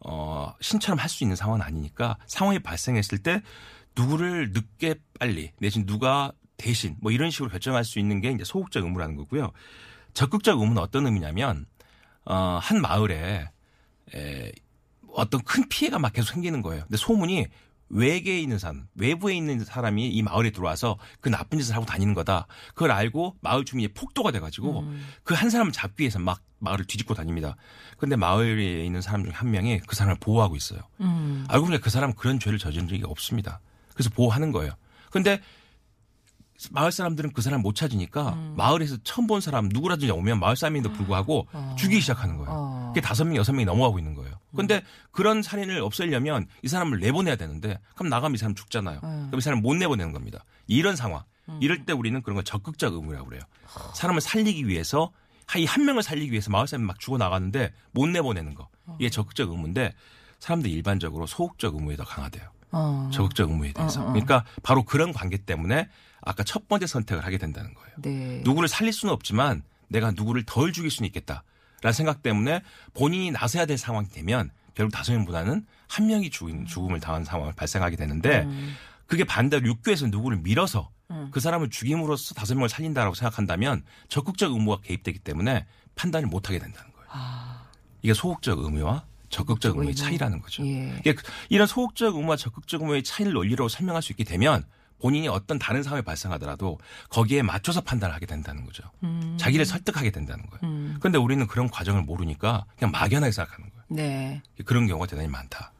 어, 0.00 0.52
신처럼 0.60 0.98
할 0.98 1.08
수 1.08 1.24
있는 1.24 1.36
상황은 1.36 1.62
아니니까 1.64 2.18
상황이 2.26 2.58
발생했을 2.58 3.18
때 3.18 3.42
누구를 3.96 4.52
늦게 4.52 4.96
빨리 5.18 5.52
내진 5.58 5.86
누가 5.86 6.32
대신 6.58 6.96
뭐 7.00 7.12
이런 7.12 7.30
식으로 7.30 7.48
결정할 7.50 7.84
수 7.84 7.98
있는 7.98 8.20
게 8.20 8.30
이제 8.30 8.44
소극적 8.44 8.84
의무라는 8.84 9.16
거고요. 9.16 9.52
적극적 10.12 10.60
의무는 10.60 10.82
어떤 10.82 11.06
의미냐면 11.06 11.66
어, 12.24 12.58
한 12.60 12.80
마을에 12.82 13.48
에, 14.14 14.52
어떤 15.14 15.42
큰 15.42 15.66
피해가 15.68 15.98
막 15.98 16.12
계속 16.12 16.32
생기는 16.32 16.60
거예요. 16.60 16.82
근데 16.82 16.96
소문이 16.98 17.46
외계에 17.88 18.40
있는 18.40 18.58
사람, 18.58 18.88
외부에 18.96 19.34
있는 19.34 19.64
사람이 19.64 20.08
이 20.08 20.22
마을에 20.22 20.50
들어와서 20.50 20.98
그 21.20 21.28
나쁜 21.28 21.58
짓을 21.58 21.74
하고 21.74 21.86
다니는 21.86 22.14
거다. 22.14 22.46
그걸 22.74 22.90
알고 22.90 23.36
마을 23.40 23.64
주민이 23.64 23.88
폭도가 23.88 24.32
돼가지고 24.32 24.84
그한 25.24 25.50
사람을 25.50 25.72
잡기 25.72 26.02
위해서 26.02 26.18
막 26.18 26.40
마을을 26.58 26.84
뒤집고 26.86 27.14
다닙니다. 27.14 27.56
근데 27.98 28.16
마을에 28.16 28.84
있는 28.84 29.00
사람 29.00 29.22
중 29.24 29.32
한 29.32 29.50
명이 29.50 29.80
그 29.86 29.94
사람을 29.94 30.16
보호하고 30.20 30.56
있어요. 30.56 30.80
음. 31.00 31.44
알고 31.48 31.66
보니까 31.66 31.82
그 31.82 31.90
사람은 31.90 32.14
그런 32.16 32.40
죄를 32.40 32.58
저지른 32.58 32.88
적이 32.88 33.02
없습니다. 33.04 33.60
그래서 33.94 34.10
보호하는 34.10 34.52
거예요. 34.52 34.72
근데 35.10 35.40
마을 36.70 36.90
사람들은 36.92 37.32
그 37.32 37.42
사람 37.42 37.62
못 37.62 37.74
찾으니까 37.74 38.34
음. 38.34 38.54
마을에서 38.56 38.96
처음 39.04 39.26
본 39.26 39.40
사람 39.40 39.68
누구라든지 39.68 40.10
오면 40.10 40.40
마을 40.40 40.56
사람인데도 40.56 40.94
불구하고 40.94 41.46
죽이기 41.76 42.00
시작하는 42.00 42.36
거예요. 42.36 42.50
어. 42.50 42.92
그게 42.94 43.00
다섯 43.00 43.24
명, 43.24 43.36
여섯 43.36 43.52
명이 43.52 43.64
넘어가고 43.64 43.98
있는 43.98 44.14
거예요. 44.14 44.34
근데 44.54 44.82
그런 45.10 45.42
살인을 45.42 45.80
없애려면 45.80 46.46
이 46.62 46.68
사람을 46.68 46.98
내보내야 47.00 47.36
되는데 47.36 47.78
그럼 47.94 48.08
나가면 48.08 48.34
이 48.34 48.38
사람 48.38 48.54
죽잖아요. 48.54 49.00
음. 49.04 49.26
그럼 49.28 49.38
이 49.38 49.42
사람 49.42 49.60
못 49.60 49.74
내보내는 49.74 50.12
겁니다. 50.12 50.44
이런 50.66 50.96
상황. 50.96 51.22
이럴 51.60 51.84
때 51.84 51.92
우리는 51.92 52.20
그런 52.22 52.34
걸 52.34 52.44
적극적 52.44 52.94
의무라고 52.94 53.26
그래요. 53.26 53.42
사람을 53.94 54.20
살리기 54.20 54.66
위해서 54.66 55.12
이한 55.56 55.84
명을 55.84 56.02
살리기 56.02 56.32
위해서 56.32 56.50
마을 56.50 56.66
사람이 56.66 56.86
막 56.86 56.98
죽어 56.98 57.18
나가는데 57.18 57.72
못 57.92 58.08
내보내는 58.08 58.54
거. 58.54 58.68
이게 58.98 59.10
적극적 59.10 59.50
의무인데 59.50 59.92
사람들이 60.38 60.72
일반적으로 60.72 61.26
소극적 61.26 61.74
의무에 61.74 61.96
더 61.96 62.04
강하대요. 62.04 62.44
어. 62.72 63.10
적극적 63.12 63.50
의무에 63.50 63.72
대해서. 63.72 64.00
어, 64.00 64.04
어, 64.04 64.08
어. 64.08 64.12
그러니까 64.12 64.44
바로 64.62 64.82
그런 64.82 65.12
관계 65.12 65.36
때문에 65.36 65.88
아까 66.26 66.42
첫 66.42 66.68
번째 66.68 66.86
선택을 66.86 67.24
하게 67.24 67.38
된다는 67.38 67.72
거예요. 67.72 67.90
네. 67.98 68.42
누구를 68.44 68.68
살릴 68.68 68.92
수는 68.92 69.14
없지만 69.14 69.62
내가 69.88 70.10
누구를 70.10 70.42
덜 70.44 70.72
죽일 70.72 70.90
수는 70.90 71.06
있겠다라는 71.06 71.92
생각 71.94 72.22
때문에 72.22 72.62
본인이 72.92 73.30
나서야 73.30 73.64
될 73.64 73.78
상황이 73.78 74.08
되면 74.08 74.50
결국 74.74 74.92
다섯 74.92 75.12
명보다는 75.12 75.64
한 75.88 76.06
명이 76.06 76.30
죽인, 76.30 76.66
죽음을 76.66 77.00
당한 77.00 77.24
상황을 77.24 77.52
발생하게 77.54 77.96
되는데 77.96 78.42
음. 78.42 78.74
그게 79.06 79.22
반대로 79.24 79.64
육교에서 79.66 80.08
누구를 80.08 80.38
밀어서 80.38 80.90
그 81.30 81.38
사람을 81.38 81.70
죽임으로써 81.70 82.34
다섯 82.34 82.54
명을 82.54 82.68
살린다라고 82.68 83.14
생각한다면 83.14 83.84
적극적 84.08 84.52
의무가 84.52 84.80
개입되기 84.82 85.20
때문에 85.20 85.64
판단을 85.94 86.26
못 86.28 86.48
하게 86.48 86.58
된다는 86.58 86.90
거예요. 86.92 87.08
이게 88.02 88.12
소극적 88.12 88.58
의무와 88.58 89.04
적극적 89.30 89.76
의무의 89.76 89.88
아. 89.88 89.90
의무. 89.90 89.94
차이라는 89.94 90.42
거죠. 90.42 90.66
예. 90.66 90.96
이게 90.98 91.14
이런 91.48 91.68
소극적 91.68 92.16
의무와 92.16 92.36
적극적 92.36 92.80
의무의 92.80 93.04
차이를 93.04 93.32
논리로 93.32 93.68
설명할 93.68 94.02
수 94.02 94.12
있게 94.12 94.24
되면 94.24 94.64
본인이 95.00 95.28
어떤 95.28 95.58
다른 95.58 95.82
상황이 95.82 96.02
발생하더라도 96.02 96.78
거기에 97.10 97.42
맞춰서 97.42 97.80
판단을 97.80 98.14
하게 98.14 98.26
된다는 98.26 98.64
거죠. 98.64 98.82
음. 99.02 99.36
자기를 99.38 99.64
설득하게 99.66 100.10
된다는 100.10 100.44
거예요. 100.46 100.60
그런데 101.00 101.18
우리는 101.18 101.46
그런 101.46 101.68
과정을 101.68 102.02
모르니까 102.02 102.64
그냥 102.78 102.92
막연하게 102.92 103.30
생각하는 103.32 103.70
거예요. 103.70 103.84
네. 103.88 104.42
그런 104.64 104.86
경우가 104.86 105.06
대단히 105.06 105.28
많다. 105.28 105.72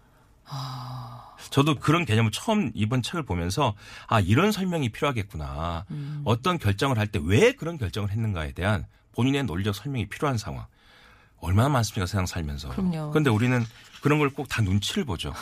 저도 1.51 1.77
그런 1.77 2.05
개념을 2.05 2.31
처음 2.31 2.71
이번 2.75 3.03
책을 3.03 3.25
보면서 3.25 3.75
아 4.09 4.21
이런 4.21 4.53
설명이 4.53 4.91
필요하겠구나. 4.91 5.87
음. 5.91 6.23
어떤 6.25 6.59
결정을 6.59 6.99
할 6.99 7.07
때 7.09 7.19
왜 7.23 7.53
그런 7.53 7.79
결정을 7.79 8.11
했는가에 8.11 8.53
대한 8.53 8.87
본인의 9.13 9.45
논리적 9.45 9.75
설명이 9.75 10.09
필요한 10.09 10.37
상황. 10.39 10.67
얼마나 11.47 11.69
많습니까 11.69 12.07
세상 12.07 12.27
살면서. 12.27 12.69
그럼요. 12.71 13.11
그런데 13.11 13.31
우리는 13.31 13.65
그런 14.03 14.19
걸 14.19 14.31
꼭 14.31 14.47
다 14.49 14.63
눈치를 14.63 15.05
보죠. 15.05 15.33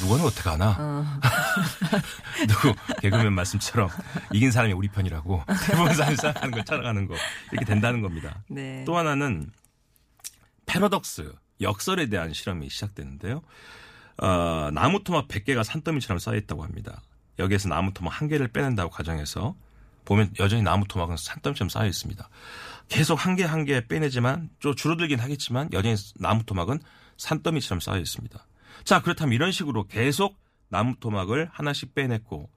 누구는 0.00 0.24
어떻게 0.24 0.48
하나? 0.50 0.76
어. 0.78 1.20
누구 2.48 2.74
개그맨 3.00 3.32
말씀처럼 3.32 3.88
이긴 4.32 4.50
사람이 4.50 4.72
우리 4.72 4.88
편이라고 4.88 5.42
대부분 5.66 5.94
사람이 5.94 6.16
생각하는 6.16 6.50
걸 6.50 6.64
따라가는 6.64 7.06
거 7.06 7.14
이렇게 7.52 7.64
된다는 7.64 8.00
겁니다. 8.02 8.42
네. 8.48 8.82
또 8.84 8.96
하나는 8.96 9.50
패러독스 10.66 11.32
역설에 11.60 12.06
대한 12.08 12.32
실험이 12.32 12.68
시작되는데요. 12.68 13.42
어, 14.18 14.70
나무 14.72 15.02
토막 15.04 15.28
100개가 15.28 15.62
산더미처럼 15.64 16.18
쌓여 16.18 16.36
있다고 16.36 16.62
합니다. 16.64 17.00
여기에서 17.38 17.68
나무 17.68 17.92
토막 17.92 18.20
한 18.20 18.28
개를 18.28 18.48
빼낸다고 18.48 18.90
가정해서 18.90 19.54
보면 20.04 20.32
여전히 20.40 20.62
나무 20.62 20.86
토막은 20.86 21.16
산더미처럼 21.16 21.68
쌓여 21.68 21.86
있습니다. 21.86 22.28
계속 22.88 23.14
한 23.24 23.36
개 23.36 23.44
한 23.44 23.64
개 23.64 23.86
빼내지만 23.86 24.50
좀 24.60 24.74
줄어들긴 24.74 25.18
하겠지만 25.20 25.68
여전히 25.72 25.96
나무 26.20 26.44
토막은 26.44 26.80
산더미처럼 27.16 27.80
쌓여 27.80 27.98
있습니다. 27.98 28.46
자 28.84 29.00
그렇다면 29.02 29.32
이런 29.34 29.52
식으로 29.52 29.84
계속 29.86 30.38
나무 30.68 30.94
토막을 30.98 31.48
하나씩 31.52 31.94
빼냈고 31.94 32.50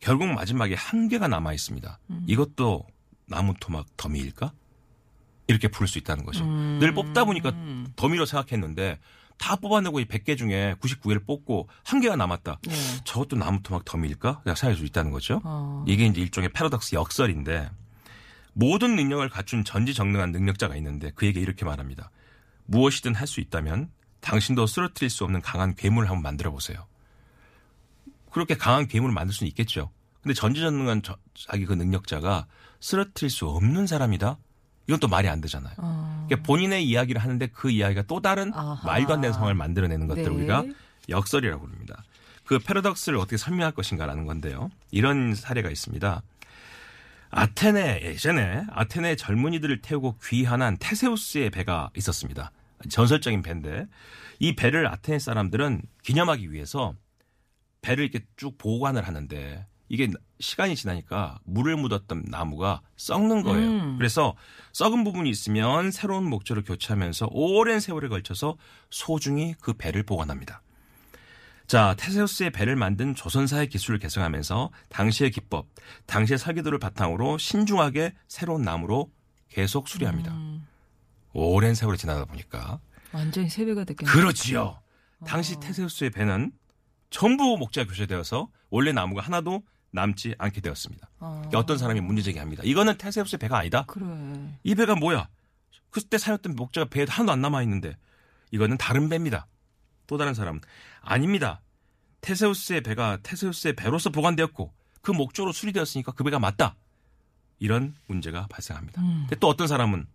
결국 0.00 0.28
마지막에 0.28 0.74
한 0.74 1.08
개가 1.08 1.28
남아 1.28 1.52
있습니다. 1.52 1.98
이것도 2.26 2.86
나무 3.26 3.54
토막 3.58 3.86
더미일까? 3.96 4.52
이렇게 5.46 5.68
부를 5.68 5.88
수 5.88 5.98
있다는 5.98 6.24
거죠. 6.24 6.44
늘 6.46 6.94
뽑다 6.94 7.24
보니까 7.24 7.52
더미로 7.96 8.24
생각했는데 8.26 8.98
다 9.36 9.56
뽑아내고 9.56 9.98
이 10.00 10.04
100개 10.06 10.38
중에 10.38 10.76
99개를 10.80 11.26
뽑고 11.26 11.68
한 11.84 12.00
개가 12.00 12.14
남았다. 12.16 12.58
네. 12.66 12.74
저것도 13.04 13.36
나무 13.36 13.60
토막 13.62 13.84
더미일까? 13.84 14.42
생각할 14.44 14.76
수 14.76 14.84
있다는 14.84 15.10
거죠. 15.10 15.40
어. 15.44 15.84
이게 15.88 16.06
이제 16.06 16.20
일종의 16.20 16.50
패러독스 16.52 16.94
역설인데 16.94 17.68
모든 18.54 18.96
능력을 18.96 19.28
갖춘 19.28 19.64
전지전능한 19.64 20.32
능력자가 20.32 20.76
있는데 20.76 21.10
그에게 21.10 21.40
이렇게 21.40 21.64
말합니다. 21.64 22.10
무엇이든 22.66 23.14
할 23.14 23.26
수 23.26 23.40
있다면 23.40 23.90
당신도 24.20 24.66
쓰러뜨릴 24.66 25.10
수 25.10 25.24
없는 25.24 25.42
강한 25.42 25.74
괴물을 25.74 26.08
한번 26.08 26.22
만들어 26.22 26.50
보세요. 26.50 26.86
그렇게 28.30 28.56
강한 28.56 28.86
괴물을 28.88 29.12
만들 29.14 29.34
수는 29.34 29.48
있겠죠. 29.48 29.90
근데 30.22 30.34
전지전능한 30.34 31.02
저- 31.02 31.18
자기 31.34 31.66
그 31.66 31.74
능력자가 31.74 32.46
쓰러뜨릴 32.80 33.30
수 33.30 33.46
없는 33.48 33.86
사람이다? 33.86 34.38
이건 34.86 35.00
또 35.00 35.08
말이 35.08 35.28
안 35.28 35.40
되잖아요. 35.40 35.74
그러니까 35.76 36.42
본인의 36.46 36.84
이야기를 36.86 37.20
하는데 37.22 37.46
그 37.48 37.70
이야기가 37.70 38.02
또 38.02 38.20
다른 38.20 38.52
아하. 38.54 38.86
말도 38.86 39.14
안 39.14 39.20
되는 39.20 39.32
상황을 39.32 39.54
만들어내는 39.54 40.06
것들을 40.08 40.28
네. 40.30 40.34
우리가 40.36 40.64
역설이라고 41.08 41.62
부릅니다. 41.66 42.02
그 42.44 42.58
패러독스를 42.58 43.18
어떻게 43.18 43.36
설명할 43.38 43.72
것인가라는 43.72 44.26
건데요. 44.26 44.70
이런 44.90 45.34
사례가 45.34 45.70
있습니다. 45.70 46.22
아테네 47.36 48.02
예전에 48.02 48.64
아테네 48.70 49.16
젊은이들을 49.16 49.82
태우고 49.82 50.18
귀환한 50.22 50.76
테세우스의 50.78 51.50
배가 51.50 51.90
있었습니다. 51.96 52.52
전설적인 52.88 53.42
배인데 53.42 53.86
이 54.38 54.54
배를 54.54 54.86
아테네 54.86 55.18
사람들은 55.18 55.82
기념하기 56.02 56.52
위해서 56.52 56.94
배를 57.82 58.04
이렇게 58.04 58.24
쭉 58.36 58.56
보관을 58.56 59.06
하는데 59.06 59.66
이게 59.88 60.10
시간이 60.38 60.76
지나니까 60.76 61.38
물을 61.44 61.76
묻었던 61.76 62.24
나무가 62.28 62.80
썩는 62.96 63.42
거예요. 63.42 63.68
음. 63.68 63.98
그래서 63.98 64.34
썩은 64.72 65.02
부분이 65.04 65.28
있으면 65.28 65.90
새로운 65.90 66.28
목재로 66.28 66.62
교체하면서 66.62 67.28
오랜 67.32 67.80
세월에 67.80 68.08
걸쳐서 68.08 68.56
소중히 68.90 69.54
그 69.60 69.72
배를 69.74 70.04
보관합니다. 70.04 70.62
자, 71.66 71.94
테세우스의 71.98 72.50
배를 72.50 72.76
만든 72.76 73.14
조선사의 73.14 73.68
기술을 73.68 73.98
개성하면서 73.98 74.70
당시의 74.90 75.30
기법, 75.30 75.66
당시의 76.06 76.38
설계도를 76.38 76.78
바탕으로 76.78 77.38
신중하게 77.38 78.12
새로운 78.28 78.62
나무로 78.62 79.10
계속 79.48 79.88
수리합니다. 79.88 80.32
음. 80.32 80.66
오랜 81.32 81.74
세월이 81.74 81.98
지나다 81.98 82.24
보니까 82.26 82.80
완전히 83.12 83.48
세 83.48 83.64
배가 83.64 83.84
됐겠네요. 83.84 84.12
그렇지요. 84.14 84.80
당시 85.26 85.58
테세우스의 85.58 86.10
배는 86.10 86.52
전부 87.10 87.56
목재가 87.56 87.88
교체되어서 87.88 88.48
원래 88.70 88.92
나무가 88.92 89.22
하나도 89.22 89.62
남지 89.90 90.34
않게 90.38 90.60
되었습니다. 90.60 91.08
어. 91.20 91.34
그러니까 91.36 91.58
어떤 91.60 91.78
사람이 91.78 92.00
문제 92.00 92.22
제기합니다. 92.22 92.62
이거는 92.64 92.98
테세우스의 92.98 93.38
배가 93.38 93.58
아니다. 93.58 93.84
그래. 93.86 94.04
이 94.64 94.74
배가 94.74 94.96
뭐야? 94.96 95.28
그때 95.90 96.18
사용했던 96.18 96.56
목재가 96.56 96.86
배에 96.90 97.06
하나도 97.08 97.32
안 97.32 97.40
남아 97.40 97.62
있는데 97.62 97.96
이거는 98.50 98.76
다른 98.76 99.08
배입니다. 99.08 99.46
또 100.06 100.16
다른 100.18 100.34
사람은 100.34 100.60
아닙니다. 101.00 101.60
테세우스의 102.20 102.82
배가 102.82 103.18
테세우스의 103.22 103.74
배로서 103.76 104.10
보관되었고 104.10 104.72
그 105.02 105.10
목적으로 105.10 105.52
수리되었으니까 105.52 106.12
그 106.12 106.24
배가 106.24 106.38
맞다. 106.38 106.76
이런 107.58 107.94
문제가 108.06 108.46
발생합니다. 108.48 109.00
근데 109.00 109.36
또 109.36 109.48
어떤 109.48 109.66
사람은 109.66 110.06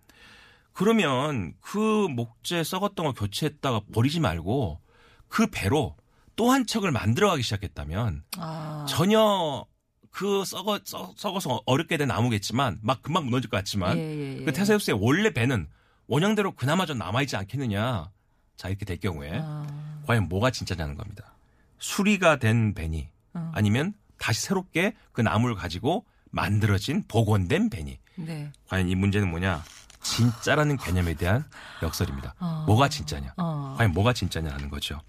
그러면 0.73 1.54
그 1.62 2.08
목재 2.10 2.63
썩었던 2.63 3.06
거 3.06 3.13
교체했다가 3.13 3.82
버리지 3.93 4.19
말고 4.19 4.80
그 5.28 5.47
배로 5.47 5.95
또 6.36 6.52
한 6.52 6.65
척을 6.65 6.91
만들어가기 6.91 7.43
시작했다면 7.43 8.23
아. 8.38 8.86
전혀 8.88 9.65
그 10.10 10.45
썩어 10.45 10.80
썩- 10.86 11.13
썩어서 11.19 11.62
어렵게 11.65 11.97
된 11.97 12.08
나무겠지만 12.08 12.80
막 12.82 13.02
금방 13.02 13.25
무너질 13.25 13.49
것 13.49 13.58
같지만 13.58 13.97
예, 13.97 14.02
예, 14.02 14.38
예. 14.39 14.43
그 14.45 14.54
테세우스의 14.54 14.97
원래 15.02 15.32
배는 15.34 15.67
원형대로 16.08 16.54
그나마 16.56 16.86
좀 16.86 16.97
남아있지 16.97 17.36
않겠느냐. 17.36 18.10
자 18.56 18.67
이렇게 18.69 18.86
될 18.86 18.99
경우에 18.99 19.39
아. 19.43 19.67
과연 20.10 20.28
뭐가 20.28 20.50
진짜냐는 20.50 20.95
겁니다. 20.95 21.36
수리가 21.78 22.38
된 22.38 22.74
배니 22.74 23.10
어. 23.36 23.52
아니면 23.54 23.93
다시 24.17 24.41
새롭게 24.41 24.95
그 25.12 25.22
나무를 25.22 25.54
가지고 25.54 26.04
만들어진 26.32 27.04
복원된 27.08 27.69
배니 27.69 28.00
네. 28.15 28.52
과연 28.65 28.89
이 28.89 28.95
문제는 28.95 29.30
뭐냐? 29.30 29.63
진짜라는 30.02 30.78
개념에 30.78 31.13
대한 31.13 31.45
역설입니다. 31.84 32.34
어. 32.39 32.63
뭐가 32.65 32.89
진짜냐? 32.89 33.36
어. 33.38 33.76
과연 33.78 33.91
뭐가 33.91 34.13
진짜냐라는 34.13 34.69
거죠. 34.69 35.00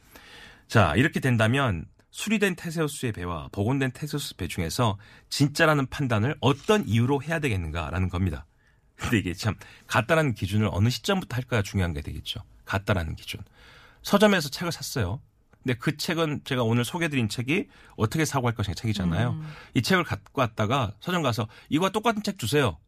자, 0.68 0.94
이렇게 0.96 1.18
된다면 1.18 1.86
수리된 2.10 2.56
테세우스의 2.56 3.12
배와 3.12 3.48
복원된 3.52 3.92
테세우스 3.94 4.36
배 4.36 4.48
중에서 4.48 4.98
진짜라는 5.30 5.86
판단을 5.86 6.36
어떤 6.42 6.86
이유로 6.86 7.22
해야 7.22 7.38
되겠는가라는 7.38 8.10
겁니다. 8.10 8.44
근데 8.96 9.16
이게 9.16 9.32
참 9.32 9.54
같다라는 9.86 10.34
기준을 10.34 10.68
어느 10.70 10.90
시점부터 10.90 11.36
할까가 11.36 11.62
중요한 11.62 11.94
게 11.94 12.02
되겠죠. 12.02 12.42
같다라는 12.66 13.16
기준. 13.16 13.40
서점에서 14.02 14.48
책을 14.48 14.72
샀어요. 14.72 15.20
근데 15.62 15.74
그 15.74 15.96
책은 15.96 16.40
제가 16.44 16.62
오늘 16.62 16.84
소개드린 16.84 17.28
책이 17.28 17.68
어떻게 17.96 18.24
사고할 18.24 18.54
것인가 18.54 18.74
책이잖아요. 18.80 19.30
음. 19.32 19.46
이 19.74 19.82
책을 19.82 20.04
갖고 20.04 20.40
왔다가 20.40 20.92
서점 21.00 21.22
가서 21.22 21.48
이거와 21.68 21.90
똑같은 21.90 22.22
책 22.22 22.38
주세요. 22.38 22.78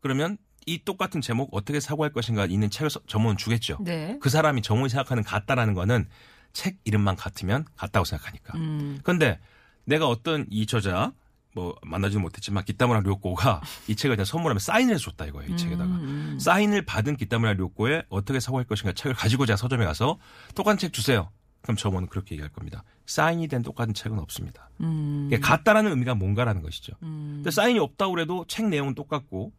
그러면 0.00 0.38
이 0.64 0.84
똑같은 0.84 1.20
제목 1.20 1.48
어떻게 1.52 1.80
사고할 1.80 2.12
것인가 2.12 2.46
있는 2.46 2.70
책을 2.70 2.90
서- 2.90 3.00
점원은 3.08 3.36
주겠죠. 3.36 3.78
네. 3.80 4.18
그 4.20 4.28
사람이 4.30 4.62
점원이 4.62 4.88
생각하는 4.88 5.24
같다라는 5.24 5.74
거는 5.74 6.08
책 6.52 6.78
이름만 6.84 7.16
같으면 7.16 7.64
같다고 7.76 8.04
생각하니까. 8.04 8.56
음. 8.56 9.00
그런데 9.02 9.40
내가 9.84 10.06
어떤 10.06 10.46
이 10.50 10.66
저자 10.66 11.12
뭐 11.54 11.76
만나지는 11.82 12.22
못했지만 12.22 12.64
기타무라 12.64 13.00
료꼬가 13.00 13.60
이 13.88 13.96
책을 13.96 14.16
그냥 14.16 14.24
선물하면 14.24 14.58
사인을 14.58 14.94
해줬다 14.94 15.26
이거예요. 15.26 15.52
이 15.52 15.56
책에다가. 15.56 15.90
음. 15.90 16.38
사인을 16.40 16.84
받은 16.84 17.16
기타무라 17.16 17.54
료꼬에 17.54 18.04
어떻게 18.08 18.40
사고할 18.40 18.66
것인가 18.66 18.92
책을 18.92 19.14
가지고 19.14 19.46
제가 19.46 19.56
서점에 19.56 19.84
가서 19.84 20.18
똑같은 20.54 20.78
책 20.78 20.92
주세요. 20.92 21.30
그럼 21.60 21.76
점원은 21.76 22.08
그렇게 22.08 22.34
얘기할 22.34 22.50
겁니다. 22.50 22.82
사인이 23.06 23.46
된 23.48 23.62
똑같은 23.62 23.94
책은 23.94 24.18
없습니다. 24.18 24.70
음. 24.80 25.28
이게 25.28 25.38
같다라는 25.38 25.90
의미가 25.92 26.14
뭔가라는 26.14 26.62
것이죠. 26.62 26.94
음. 27.02 27.34
근데 27.36 27.50
사인이 27.50 27.78
없다고 27.78 28.12
그래도 28.12 28.44
책 28.48 28.66
내용은 28.66 28.94
똑같고 28.94 29.52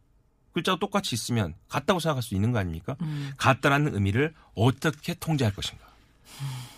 글자도 0.52 0.78
똑같이 0.78 1.14
있으면 1.14 1.54
같다고 1.68 1.98
생각할 2.00 2.22
수 2.22 2.34
있는 2.34 2.52
거 2.52 2.58
아닙니까? 2.58 2.96
음. 3.02 3.32
같다라는 3.36 3.94
의미를 3.94 4.34
어떻게 4.54 5.14
통제할 5.14 5.54
것인가? 5.54 5.84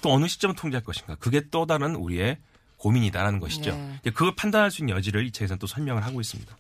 또 0.03 0.13
어느 0.13 0.27
시점을 0.27 0.55
통제할 0.55 0.85
것인가? 0.85 1.17
그게 1.17 1.43
또 1.51 1.67
다른 1.67 1.95
우리의 1.95 2.39
고민이다라는 2.79 3.41
것이죠. 3.41 3.75
네. 3.75 4.11
그걸 4.11 4.35
판단할 4.35 4.71
수 4.71 4.83
있는 4.83 4.97
여지를 4.97 5.27
이 5.27 5.31
책에서는 5.31 5.59
또 5.59 5.67
설명을 5.67 6.05
하고 6.05 6.21
있습니다. 6.21 6.57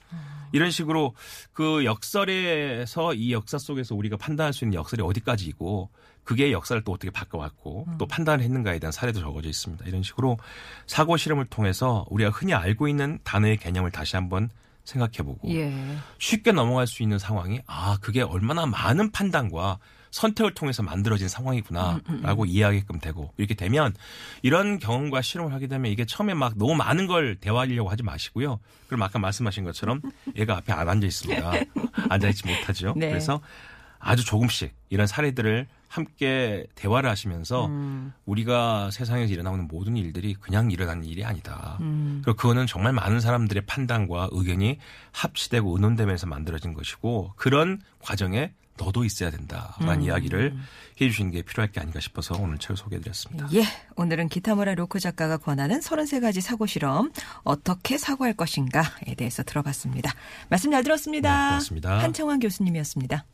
이런 0.52 0.70
식으로 0.70 1.14
그 1.52 1.84
역설에서 1.84 3.14
이 3.14 3.32
역사 3.32 3.58
속에서 3.58 3.94
우리가 3.94 4.16
판단할 4.16 4.52
수 4.52 4.64
있는 4.64 4.78
역설이 4.78 5.02
어디까지이고 5.02 5.90
그게 6.24 6.50
역사를 6.50 6.82
또 6.82 6.92
어떻게 6.92 7.10
바꿔왔고 7.10 7.86
또 7.98 8.06
판단을 8.06 8.44
했는가에 8.44 8.78
대한 8.78 8.92
사례도 8.92 9.20
적어져 9.20 9.48
있습니다. 9.48 9.84
이런 9.86 10.02
식으로 10.02 10.38
사고 10.86 11.16
실험을 11.16 11.46
통해서 11.46 12.04
우리가 12.10 12.30
흔히 12.30 12.52
알고 12.54 12.88
있는 12.88 13.18
단어의 13.22 13.58
개념을 13.58 13.90
다시 13.90 14.16
한번 14.16 14.50
생각해보고 14.84 15.48
예. 15.54 15.72
쉽게 16.18 16.52
넘어갈 16.52 16.86
수 16.86 17.02
있는 17.02 17.18
상황이 17.18 17.60
아 17.66 17.98
그게 18.00 18.22
얼마나 18.22 18.66
많은 18.66 19.10
판단과 19.10 19.78
선택을 20.16 20.54
통해서 20.54 20.82
만들어진 20.82 21.28
상황이구나라고 21.28 22.46
이해하게끔 22.46 23.00
되고 23.00 23.32
이렇게 23.36 23.54
되면 23.54 23.94
이런 24.40 24.78
경험과 24.78 25.20
실험을 25.20 25.52
하게 25.52 25.66
되면 25.66 25.92
이게 25.92 26.06
처음에 26.06 26.32
막 26.32 26.56
너무 26.56 26.74
많은 26.74 27.06
걸 27.06 27.36
대화하려고 27.36 27.90
하지 27.90 28.02
마시고요. 28.02 28.58
그럼 28.86 29.02
아까 29.02 29.18
말씀하신 29.18 29.64
것처럼 29.64 30.00
얘가 30.34 30.56
앞에 30.56 30.72
안 30.72 30.88
앉아 30.88 31.06
있습니다. 31.06 31.52
앉아 32.08 32.28
있지 32.28 32.46
못하죠. 32.46 32.94
네. 32.96 33.10
그래서 33.10 33.42
아주 33.98 34.24
조금씩 34.24 34.74
이런 34.88 35.06
사례들을 35.06 35.66
함께 35.88 36.66
대화를 36.76 37.10
하시면서 37.10 37.66
음. 37.66 38.14
우리가 38.24 38.90
세상에서 38.90 39.32
일어나는 39.32 39.68
모든 39.68 39.96
일들이 39.98 40.34
그냥 40.34 40.70
일어나는 40.70 41.04
일이 41.04 41.24
아니다. 41.24 41.76
음. 41.80 42.22
그리고 42.24 42.36
그거는 42.36 42.66
정말 42.66 42.94
많은 42.94 43.20
사람들의 43.20 43.66
판단과 43.66 44.30
의견이 44.32 44.78
합치되고 45.12 45.74
의논되면서 45.74 46.26
만들어진 46.26 46.72
것이고 46.72 47.32
그런 47.36 47.80
과정에 48.00 48.52
너도 48.76 49.04
있어야 49.04 49.30
된다라는 49.30 50.02
이야기를 50.02 50.56
해주시는 51.00 51.30
게 51.30 51.42
필요할 51.42 51.72
게 51.72 51.80
아닌가 51.80 52.00
싶어서 52.00 52.36
오늘 52.38 52.58
책을 52.58 52.76
소개해드렸습니다. 52.76 53.48
예. 53.54 53.64
오늘은 53.96 54.28
기타무라 54.28 54.74
로크 54.74 55.00
작가가 55.00 55.36
권하는 55.36 55.80
33가지 55.80 56.40
사고 56.40 56.66
실험 56.66 57.12
어떻게 57.42 57.98
사고할 57.98 58.34
것인가에 58.34 59.14
대해서 59.16 59.42
들어봤습니다. 59.42 60.12
말씀 60.48 60.70
잘 60.70 60.82
들었습니다. 60.82 61.30
네, 61.30 61.48
고맙습니다. 61.48 61.98
한청환 62.02 62.40
교수님이었습니다. 62.40 63.24